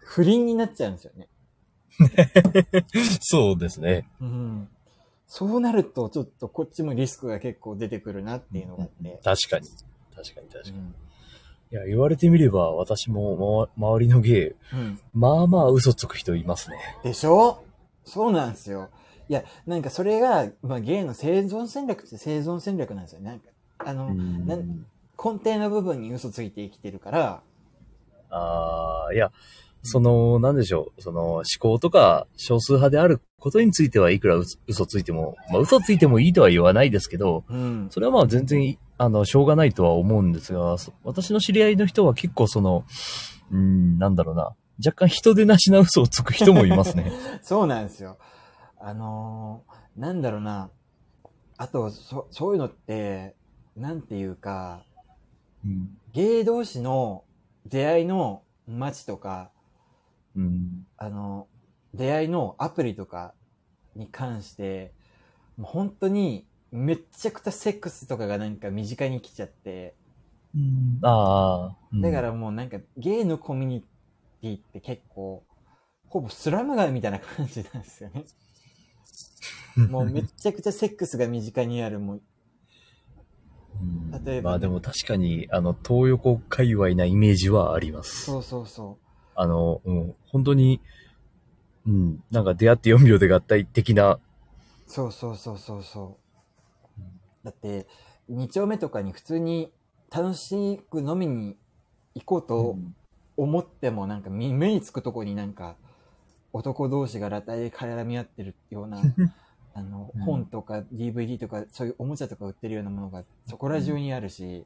[0.08, 1.28] 不倫になっちゃうんですよね。
[3.20, 4.08] そうですね。
[4.20, 4.68] うん
[5.28, 9.20] そうなると、ちょっとこっちもリスクが結構出てくるなっていうのがあって。
[9.24, 9.68] 確かに。
[10.14, 10.76] 確かに確かに。
[10.76, 10.94] うん
[11.72, 16.76] いや、言われてみれば、私も、ま、周りのゲイ、うんまあまあ嘘つく人いますね。
[17.02, 17.64] でしょ？
[18.04, 18.88] そうなんですよ。
[19.28, 23.20] いや、なんかそれが、まあ、ゲイの生存戦略って生存戦略なんですよ。
[23.20, 23.48] なんか、
[23.78, 24.86] あの、うんなん
[25.22, 27.42] 根底の部分に嘘ついて生きてるから、
[28.30, 29.30] ああ、いや、
[29.82, 37.88] その、なんでしょう、その、思考とか少数派であることについてはいくら嘘嘘ついても、まあ嘘ついてもいいとは言わないですけど、うん。
[37.90, 42.84] それはまあ全然、あの、しょうがないとは思うんですが、そ私の知り合いの人は結構その、
[43.52, 44.54] うん、なんだろうな、
[44.84, 47.12] 若干人でなしな嘘をつく人もいますね。
[47.42, 48.18] そうなんですよ。
[48.78, 50.70] あのーなんだろうな。
[51.56, 53.34] あと、そ、そういうのって、
[53.76, 54.84] なんていうか、
[55.66, 55.98] うん。
[56.12, 57.24] ゲイ同士の
[57.66, 59.50] 出会いの街とか、
[60.36, 60.86] うん。
[60.96, 61.48] あの、
[61.94, 63.34] 出会いのアプリとか
[63.94, 64.92] に関して、
[65.56, 69.94] もう本当にめっちゃくちゃセックスとかがなんか身近に来ちゃって、
[70.54, 73.80] うん、ああ、うんだからもうなんかゲイのコミュニ
[74.42, 75.44] ティって結構、
[76.08, 78.24] ほぼスラム街みたいな感じなんですよね。
[79.90, 82.22] もうめちゃくちゃセックスが身近にある、もう、うん
[84.24, 88.24] 例えばまあでも確かに、あの、東横界隈なイメージはあります。
[88.24, 88.99] そうそうそ
[89.35, 90.81] あの、うん、本当に、
[91.87, 94.20] うん、なんか出会って4秒で合体的な、う。
[94.87, 96.18] そうそうそうそうそ
[96.99, 97.05] う。
[97.45, 97.87] だって、
[98.31, 99.72] 2丁目とかに普通に
[100.11, 101.57] 楽しく飲みに
[102.14, 102.77] 行こうと
[103.37, 105.77] 思ってもなんか目目につくとこになんか
[106.53, 109.03] 男同士が裸体で絡み合ってるような
[109.77, 110.22] あのうん。
[110.22, 114.64] 本とか DVD とかそういうおもちゃとか売ってるようなものがそこら中にあるし、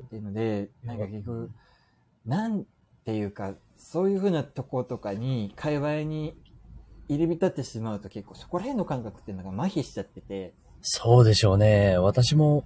[0.00, 1.50] っていうのでなんか結局
[2.24, 2.64] なん
[3.04, 6.36] ていうかそういうふうなとことかに界隈に
[7.08, 10.54] 入り浸ってしまうと結構そこら辺の感覚っていうのが麻痺しちゃってて。
[10.80, 11.98] そうでしょうね。
[11.98, 12.64] 私も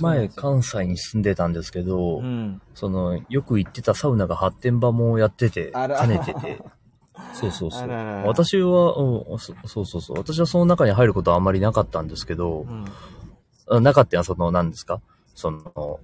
[0.00, 2.60] 前関西に住んでたんですけど、うん。
[2.74, 6.62] その、よく行ってたサウナが発展場もやってて、兼ねてて。
[7.32, 7.88] そうそうそう。
[8.26, 10.18] 私は、うん、そそうそうそう。
[10.18, 12.84] 私はその中に入ることはあんまりなかったんですけどう、ん
[13.70, 15.00] あなかったのはその、何ですか？
[15.34, 16.00] その、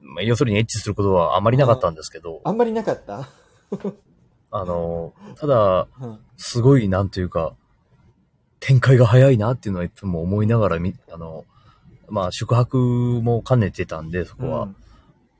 [0.00, 3.28] まあ要するにエッチすることはあまりなかったんですけど、あんまりなかった、
[4.50, 7.54] あの、ただ、うんすごい、なんというか、
[8.60, 11.44] 展開が早いなっていうのはいつも思いながらみ、あの、
[12.08, 12.76] まあ、宿泊
[13.22, 14.62] も兼ねてたんで、そこは。
[14.64, 14.76] うん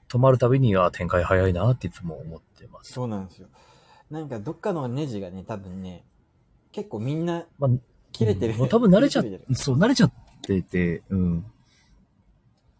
[0.09, 2.93] 泊まるたびには展開早いなっていつも思ってます。
[2.93, 3.49] そうなんですよ。
[4.13, 6.05] なんかどっかのネジがね、多分ね、
[6.71, 7.71] 結構みんなまあ、
[8.13, 8.55] 切れてる。
[8.55, 11.45] もう多分慣れちゃ ってるそう、慣れちゃってて、うん。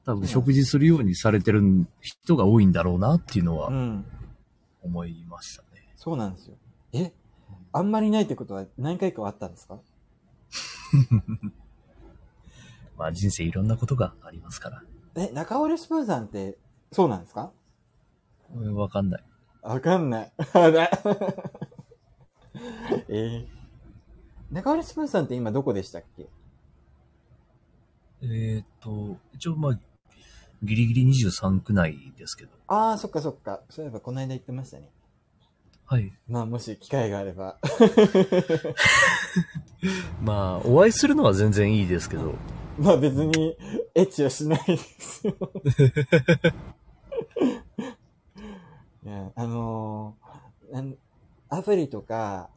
[0.05, 4.05] 多分食事するようにされてる人が多いんだろうなっていうのはうん。
[4.83, 5.89] 思いましたね。
[5.97, 6.57] そうなんですよ。
[6.93, 7.13] え？
[7.73, 9.79] あんまりないってことは何回かはあったんですか？
[12.99, 14.83] まあ人生いろんなことがありますから。
[15.15, 16.59] え、中折スプーンさんって、
[16.91, 17.53] そうなんですか？
[18.55, 19.25] うんわかんない。
[19.63, 20.33] わかんない。
[23.09, 23.47] えー、
[24.51, 26.29] 中折スプーンさんって今どこでしたっけ？
[28.23, 29.79] えーっと、一応まあ、
[30.63, 32.51] ギリギリ23区内ですけど。
[32.69, 33.63] ああ、そっかそっか。
[33.71, 34.91] そういえばこの間言ってましたね。
[35.87, 36.13] はい。
[36.29, 37.59] まあもし機会があれば。
[40.23, 42.35] まあ、お会いするのは全然いいですけど。
[42.79, 43.57] まあ別に
[43.95, 45.35] エッチはしないですよ。
[49.05, 50.97] いや、あのーなん
[51.49, 52.49] アプリとか、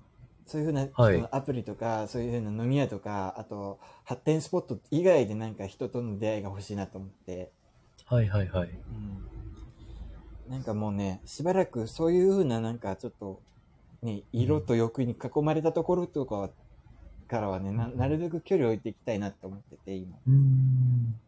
[0.45, 7.51] そういうふうな、はいアプリとか、そういうふうな飲み屋とか、あと発展スポット以外でなんか人との出会いが欲しいなと思って、
[8.05, 8.69] はいはいはい。
[10.47, 13.41] うん、なんかもうね、しばらくそういうふうななんかちょっと、
[14.01, 16.49] ね、色と欲に囲まれたところとかは
[17.27, 20.15] からはねな、なるべく距離を置いていきたいなって思ってて、今。
[20.27, 21.19] うーん。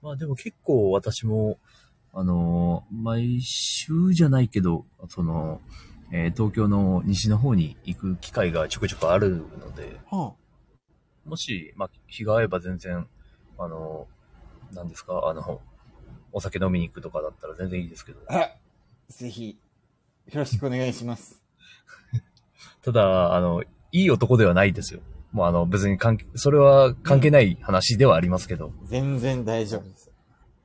[0.00, 1.58] まあでも結構私も、
[2.14, 5.60] あのー毎週じゃないけど、その、
[6.12, 10.34] えー東京の西の方に行く機会がちょくちょくあるので、は
[11.24, 13.06] もし、まあ、日が合えば全然、
[13.58, 15.60] あのー何ですか、あの、
[16.32, 18.50] お酒飲みに行くとかだったら全然いいですけど、あ、あ
[19.08, 19.56] ぜひ、
[20.32, 21.42] よろしくお願いします。
[22.82, 23.62] ただ、あの、
[23.92, 25.00] いい男ではないですよ。
[25.32, 30.03] もうあの、別に関係、それは関係ない話ではありますけど、全然大丈夫です。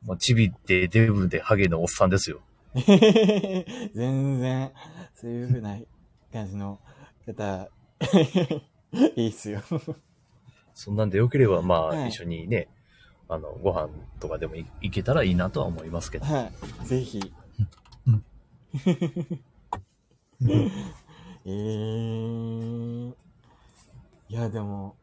[0.03, 2.41] もうチビってデブでハゲのおっさんですよ。
[2.75, 4.71] 全然、
[5.15, 5.77] そういう風な
[6.31, 6.79] 感じの
[7.25, 7.69] 方、
[9.15, 9.61] いいっすよ。
[10.73, 12.69] そんなんで良ければ、まあ、はい一緒にね、
[13.27, 13.89] あの、ご飯
[14.19, 16.25] とかでもい行けたらいいなとは思いますけど。
[16.25, 16.51] は
[16.83, 16.87] い。
[16.87, 17.33] ぜひ
[18.07, 18.23] うん。
[21.45, 23.13] えー。
[24.29, 24.95] いや、でも、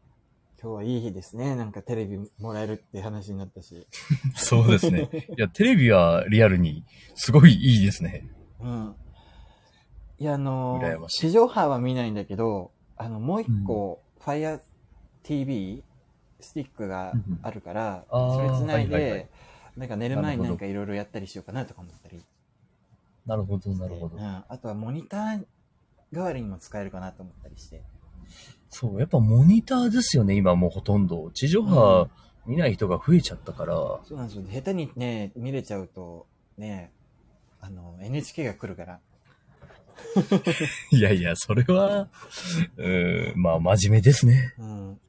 [0.67, 1.55] 今日はいい日ですね。
[1.55, 3.87] なんかテレビもらえるって話になったし。
[4.35, 5.09] そうですね。
[5.39, 6.83] いや、テレビはリアルに、
[7.15, 8.29] すごいいいですね。
[8.59, 8.97] うん。
[10.19, 14.61] いや、あの羨ましい地上波は見ないんだけど、あの、もう一個、Fire
[15.23, 15.85] TV
[16.41, 17.13] スティックが
[17.43, 19.29] あるから、うんそれ繋いで、はいはいはい
[19.77, 22.25] なんか寝る前になんかいろいろやったりしようかなとか思ったり。
[23.27, 24.21] なるほど、なるほどう。
[24.21, 24.45] ん。
[24.49, 25.47] あとはモニター
[26.13, 27.85] 代わりにも使えるかなと思ったりして。
[28.69, 31.31] そう、やっぱモニターですよね、今もうほとんど。
[31.33, 32.09] 地上波
[32.47, 33.75] 見ない人が増えちゃったから。
[34.05, 34.45] そうなんですよ。
[34.51, 36.27] 下手にね、見れちゃうと、
[36.59, 36.93] ね、
[37.61, 39.01] あの、NHK が来るから。
[40.93, 42.09] いやいや、それは、
[42.77, 44.55] うーん、まあ真面目ですね。
[44.59, 45.01] うん。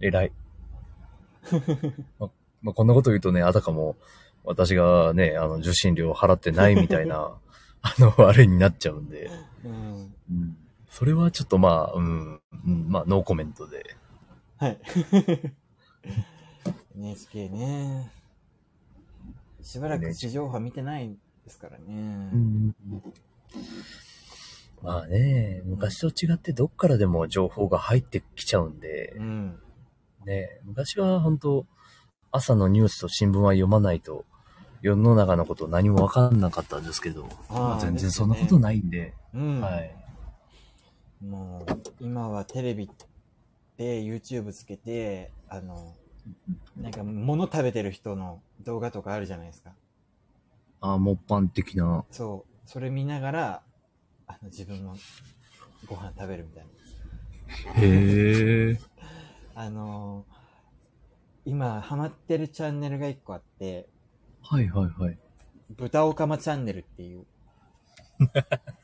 [0.00, 0.32] 偉い。
[2.18, 2.30] ま
[2.62, 3.96] まあ、こんなこと言うとね、あたかも、
[4.44, 7.32] 私がね、あの、受信料払ってないみたいな、
[7.82, 9.30] あの、あれになっちゃうんで。
[9.64, 10.14] うん。
[10.30, 10.56] うん。
[10.90, 13.96] それはちょっとまあ、うん、うんまあ、ノーコメントで。
[14.58, 14.78] はい。
[16.98, 18.10] NHK ね。
[19.62, 21.84] しばらく地上波見てないですからね。
[21.88, 22.74] うん。
[24.82, 29.58] まあね、昔と違ってどっからでも情報が入ってきちゃうんで、うん。
[30.24, 31.66] ね、昔は本当
[32.32, 34.24] 朝のニュースと新聞は読まないと、
[34.82, 39.60] 世の中のこと何もわかんなかったんですけど、まあ、全然そんなことないんで、うん。
[39.60, 39.99] はい。
[41.20, 42.90] もう、今はテレビ
[43.76, 45.94] で YouTube つけて、あの、
[46.76, 49.72] なんか物食べてる人の動画とかあるじゃないですか。
[50.80, 52.04] ああ、もっぱん的な。
[52.10, 52.68] そう。
[52.68, 53.62] それ見ながら、
[54.26, 54.96] あの、自分も
[55.86, 56.70] ご飯食べるみたいな。
[57.80, 58.80] へえ。
[59.54, 60.24] あの
[61.44, 63.88] 今ハマってるチャンネルが一個あって、
[64.42, 65.18] はいはいはい。
[65.70, 67.26] 豚オカマチャンネルっていう。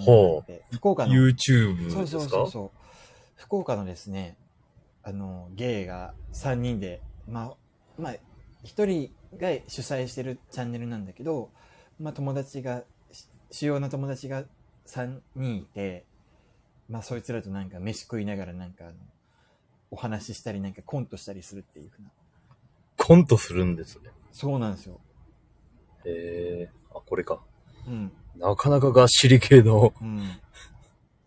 [0.00, 0.52] ほう。
[0.72, 1.12] 福岡の。
[1.14, 2.06] YouTube ですか？
[2.06, 2.70] そうそうそう。
[3.36, 4.36] 福岡のですね、
[5.02, 7.56] あの、ゲイが3人で、まあ、
[7.98, 8.12] まあ、
[8.64, 11.50] 1人が主催してるチャンネルなんだけど、
[12.00, 14.44] まあ友達が、し主要な友達が
[14.86, 16.04] 3人いて、
[16.88, 18.94] まあそいつらとなんか飯食いながらなんかあの、
[19.90, 22.10] お話ししたりなんかコントしたりするっていうふうな。
[22.96, 24.10] コントするんですね。
[24.32, 24.98] そうなんですよ。
[26.04, 26.70] へえ。
[26.90, 27.40] あ、これか。
[27.86, 28.12] うん。
[28.36, 30.22] なかなかがっしり系の、うん。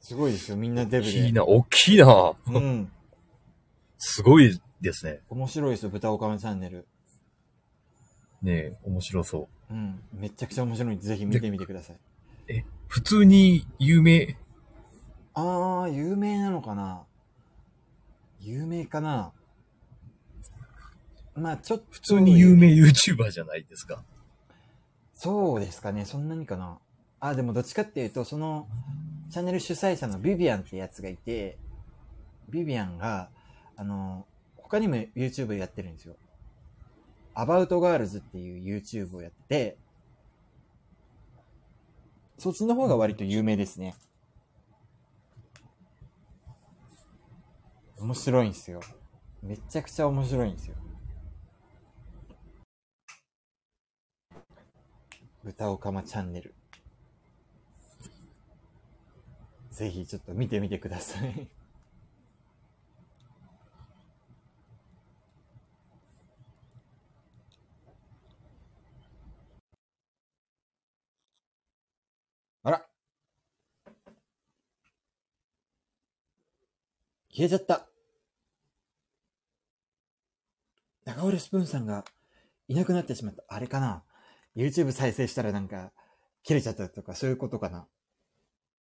[0.01, 1.12] すごいですよ、みんなデブで。
[1.12, 2.34] 大きいな、大きいな。
[2.47, 2.91] うん。
[3.97, 5.22] すごいですね。
[5.30, 6.88] 面白いですよ、豚オカマチャンネル。
[8.41, 9.74] ねえ、面白そう。
[9.74, 9.99] うん。
[10.14, 11.97] めちゃくちゃ面白いんで、ぜひ見てみてください。
[12.47, 14.38] え、普通に有名、
[15.34, 17.03] あー、有名なのかな？
[18.39, 19.34] 有名かな？
[21.36, 21.86] まあちょっと。
[21.91, 24.03] 普通に有名 YouTuber じゃないですか。
[25.18, 26.78] そうですかね、そんなにかな。
[27.20, 28.68] あ、でもどっちかっていうと、その、
[29.32, 31.57] チャンネル主催者のビビアンってやつがいて、
[32.49, 33.30] ビビアンが、
[33.76, 36.15] あの、他にも YouTube やってるんですよ。
[37.34, 39.78] アバウトガールズっていう YouTube をやってて、
[42.38, 43.95] そっちの方が割と有名ですね。
[47.99, 48.82] 面白いんですよ。
[49.41, 50.76] めちゃくちゃ面白いんですよ。
[55.44, 56.54] 歌おかまチャンネル。
[59.72, 61.48] ぜひちょっと見てみてください。
[72.64, 72.86] あら
[77.30, 77.88] 消えちゃった
[81.06, 82.04] 中折スプーンさんが
[82.68, 83.44] いなくなってしまった。
[83.48, 84.04] あれかな
[84.58, 85.93] ?YouTube 再生したらなんか、
[86.43, 87.88] 切れちゃったとか、そういうことかな。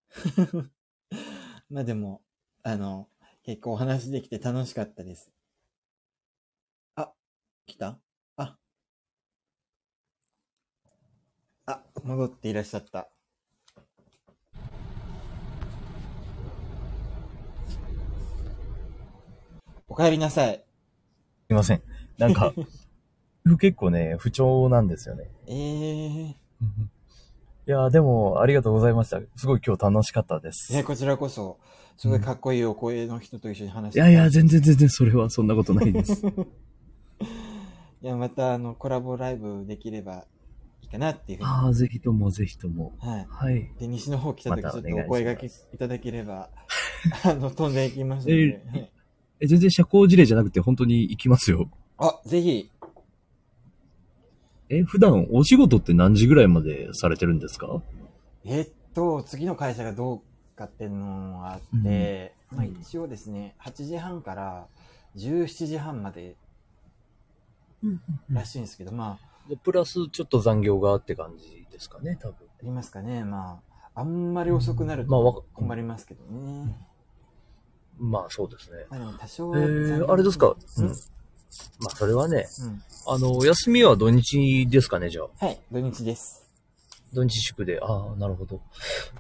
[1.69, 2.21] まあでも、
[2.61, 3.09] あの、
[3.43, 5.32] 結構お話できて楽しかったです。
[6.95, 7.11] あ、
[7.65, 7.99] 来た？
[8.38, 8.57] あ。
[11.65, 13.09] あ、戻っていらっしゃった。
[19.88, 20.55] お帰りなさい。
[20.55, 21.82] すいません。
[22.17, 22.53] なんか、
[23.57, 25.29] 結構ね、不調なんですよね。
[25.47, 26.29] えー。
[27.65, 29.19] いやーでも、ありがとうございました。
[29.35, 30.75] すごい今日楽しかったです。
[30.75, 31.59] え、こちらこそ、
[31.97, 36.25] すごいかっこいいお声の人と一緒に話していやいや、全然全然それはそんなことないです。
[38.01, 40.25] いや、また、あの、コラボライブできれば
[40.81, 41.45] いいかなっていうう。
[41.45, 42.93] ああ、ぜひともぜひとも。
[42.99, 43.27] はい。
[43.29, 43.71] はい。
[43.79, 46.49] で、西の方来た時、ちょっとお声掛けいただければ、
[47.23, 48.41] あの、飛んでいきますので。
[48.41, 48.91] えはい
[49.39, 51.69] え、全然社交辞令じゃなくて本当に行きますよ。
[51.97, 52.69] あ、ぜひ、
[54.70, 57.82] え、普段お仕事って何時ぐらいまでされてるんですか？
[58.45, 60.22] えっと、次の会社がどう
[60.57, 64.68] かっていうのがあって、まあ一応ですね、8時半から
[65.18, 66.36] 17時半まで
[68.30, 69.20] らしいんですけど、ま
[69.51, 72.36] あ、プラスちょっと残業がって感じですかね、多分。
[72.61, 73.24] ありますかね。
[73.24, 73.59] ま
[73.93, 76.74] あ、あんまり遅くなると困りますけどね。
[77.99, 78.86] まあそうですね。
[78.89, 80.47] まあでも多少えー、あれですか？
[80.47, 80.95] ううんん。
[81.80, 82.84] まあそれはね、うん。
[83.06, 85.45] あの、休みは土日ですかね、じゃあ。
[85.45, 86.47] はい、土日です。
[87.14, 88.62] 土日祝で、ああ、なるほど。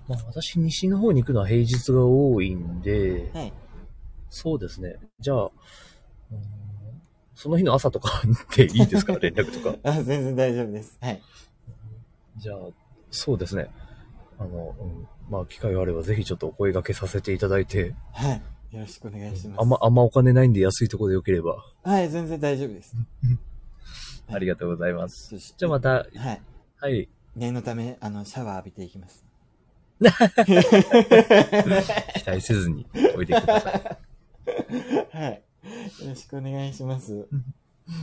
[0.07, 3.53] まあ私、西の方に行くのは平日が多いんで、はい。
[4.29, 4.95] そうですね。
[5.19, 6.41] じゃあ、うーん
[7.35, 8.21] その日の朝とか
[8.51, 9.13] っていいですか？
[9.19, 9.75] 連絡とか。
[9.83, 10.97] あ、全然大丈夫です。
[11.01, 11.21] はい。
[12.37, 12.57] じゃあ、
[13.11, 13.67] そうですね。
[14.39, 18.41] あの、うん、まあ機会があればぜひちょっとお声掛けさせていただいて、はい。
[18.73, 19.61] よろしくお願いします。
[19.61, 21.63] あんま、あんまお金ないんで安いところでよければ。
[21.83, 22.95] はい、全然大丈夫です。
[24.27, 25.37] ありがとうございます。
[25.37, 26.41] じゃあまた、はい。
[26.77, 27.07] はい。
[27.35, 29.23] 念のため、あの、シャワー浴びていきます。
[30.03, 30.09] 期
[32.25, 33.73] 待せずにおいでください。
[35.17, 35.43] はい。
[36.01, 37.27] よろしくお願いします。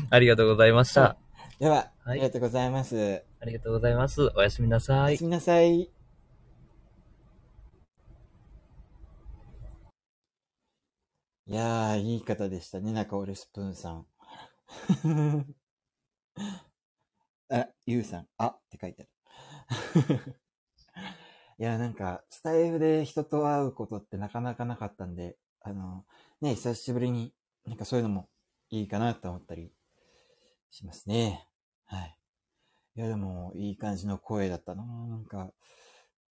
[0.09, 1.17] ありがとうございました。
[1.59, 3.23] では、はいありがとうございます。
[3.41, 4.31] ありがとうございます。
[4.37, 5.25] おやすみなおさいやす。
[5.25, 6.00] みなさい。
[11.51, 14.07] いやー、いい方でしたね、中折スプーンさん。
[17.51, 19.03] あ、ゆうさん、あって書いて
[19.69, 20.41] ある。
[21.59, 26.07] いや、なんか、スタイフで人と会うことってなかなかなかったんで、あの、
[26.41, 27.35] ね、久しぶりに
[27.67, 28.29] なんかそういうのも
[28.71, 29.73] いいかなと思ったり
[30.71, 31.47] しますね。
[31.87, 32.17] はい。
[32.97, 34.85] いや、でも、いい感じの声だったな。
[34.85, 35.53] なんか、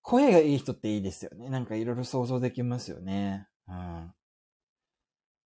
[0.02, 1.50] 声がいい人っていいですよね。
[1.50, 3.48] なんかいろいろ想像できますよね。
[3.68, 4.14] うん。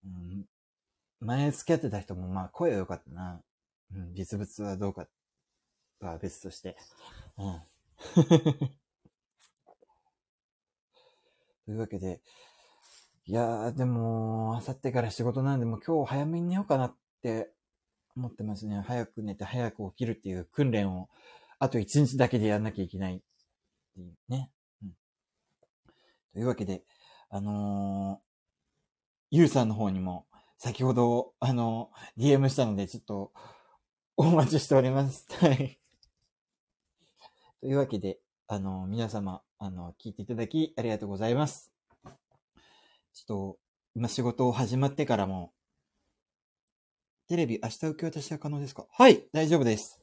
[0.05, 0.45] うん、
[1.21, 3.41] 前付き合ってた人も、まあ、声は良かったな。
[3.95, 5.07] うん、実物はどうか
[5.99, 6.75] は別として。
[7.37, 7.61] うん。
[11.65, 12.21] というわけで、
[13.25, 17.53] いやー、でも、あさってから仕事なんで、もう今日早めに寝ようかなって
[18.17, 18.81] 思ってますね。
[18.85, 21.09] 早く寝て早く起きるっていう訓練を、
[21.59, 23.21] あと一日だけでやんなきゃいけないっ
[23.93, 24.51] ていうね。
[24.83, 24.93] うん。
[26.33, 26.83] というわけで、
[27.29, 28.32] あのー、
[29.35, 30.27] ゆうさんの方にも、
[30.59, 33.33] 先ほど、あの、DM したので、ちょっと、
[34.15, 35.25] お待ちしております。
[35.41, 35.79] はい。
[37.59, 41.73] というわけで、あの、皆様、あの、聞いていただき、ありがとうございます。
[42.05, 43.59] ちょっと、
[43.95, 45.51] 今仕事を始まってからも、
[47.27, 48.85] テレビ明日受け渡しは可能ですか？
[48.91, 49.99] はい、大丈夫です。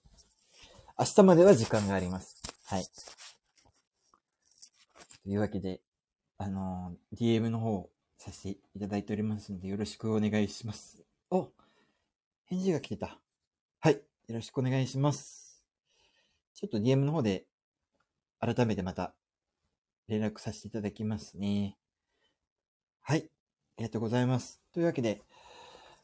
[0.98, 2.42] 明日までは時間があります。
[2.64, 2.84] はい。
[5.22, 5.80] というわけで、
[6.36, 7.88] あの、DM の方
[8.20, 11.02] させていただいておりますので、よろしくお願いします。
[11.30, 11.48] お
[12.44, 13.18] 返事が来てた。
[13.78, 13.94] はい。
[13.94, 14.00] よ
[14.34, 15.64] ろしくお願いします。
[16.54, 17.46] ちょっと DM の方で、
[18.38, 19.14] 改めてまた、
[20.06, 21.78] 連絡させていただきますね。
[23.00, 23.20] はい。
[23.20, 23.22] あ
[23.78, 24.60] りがとうございます。
[24.74, 25.22] というわけで、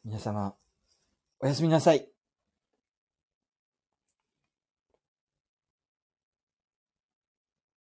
[0.02, 0.54] 皆様、
[1.40, 2.15] おやすみなさい。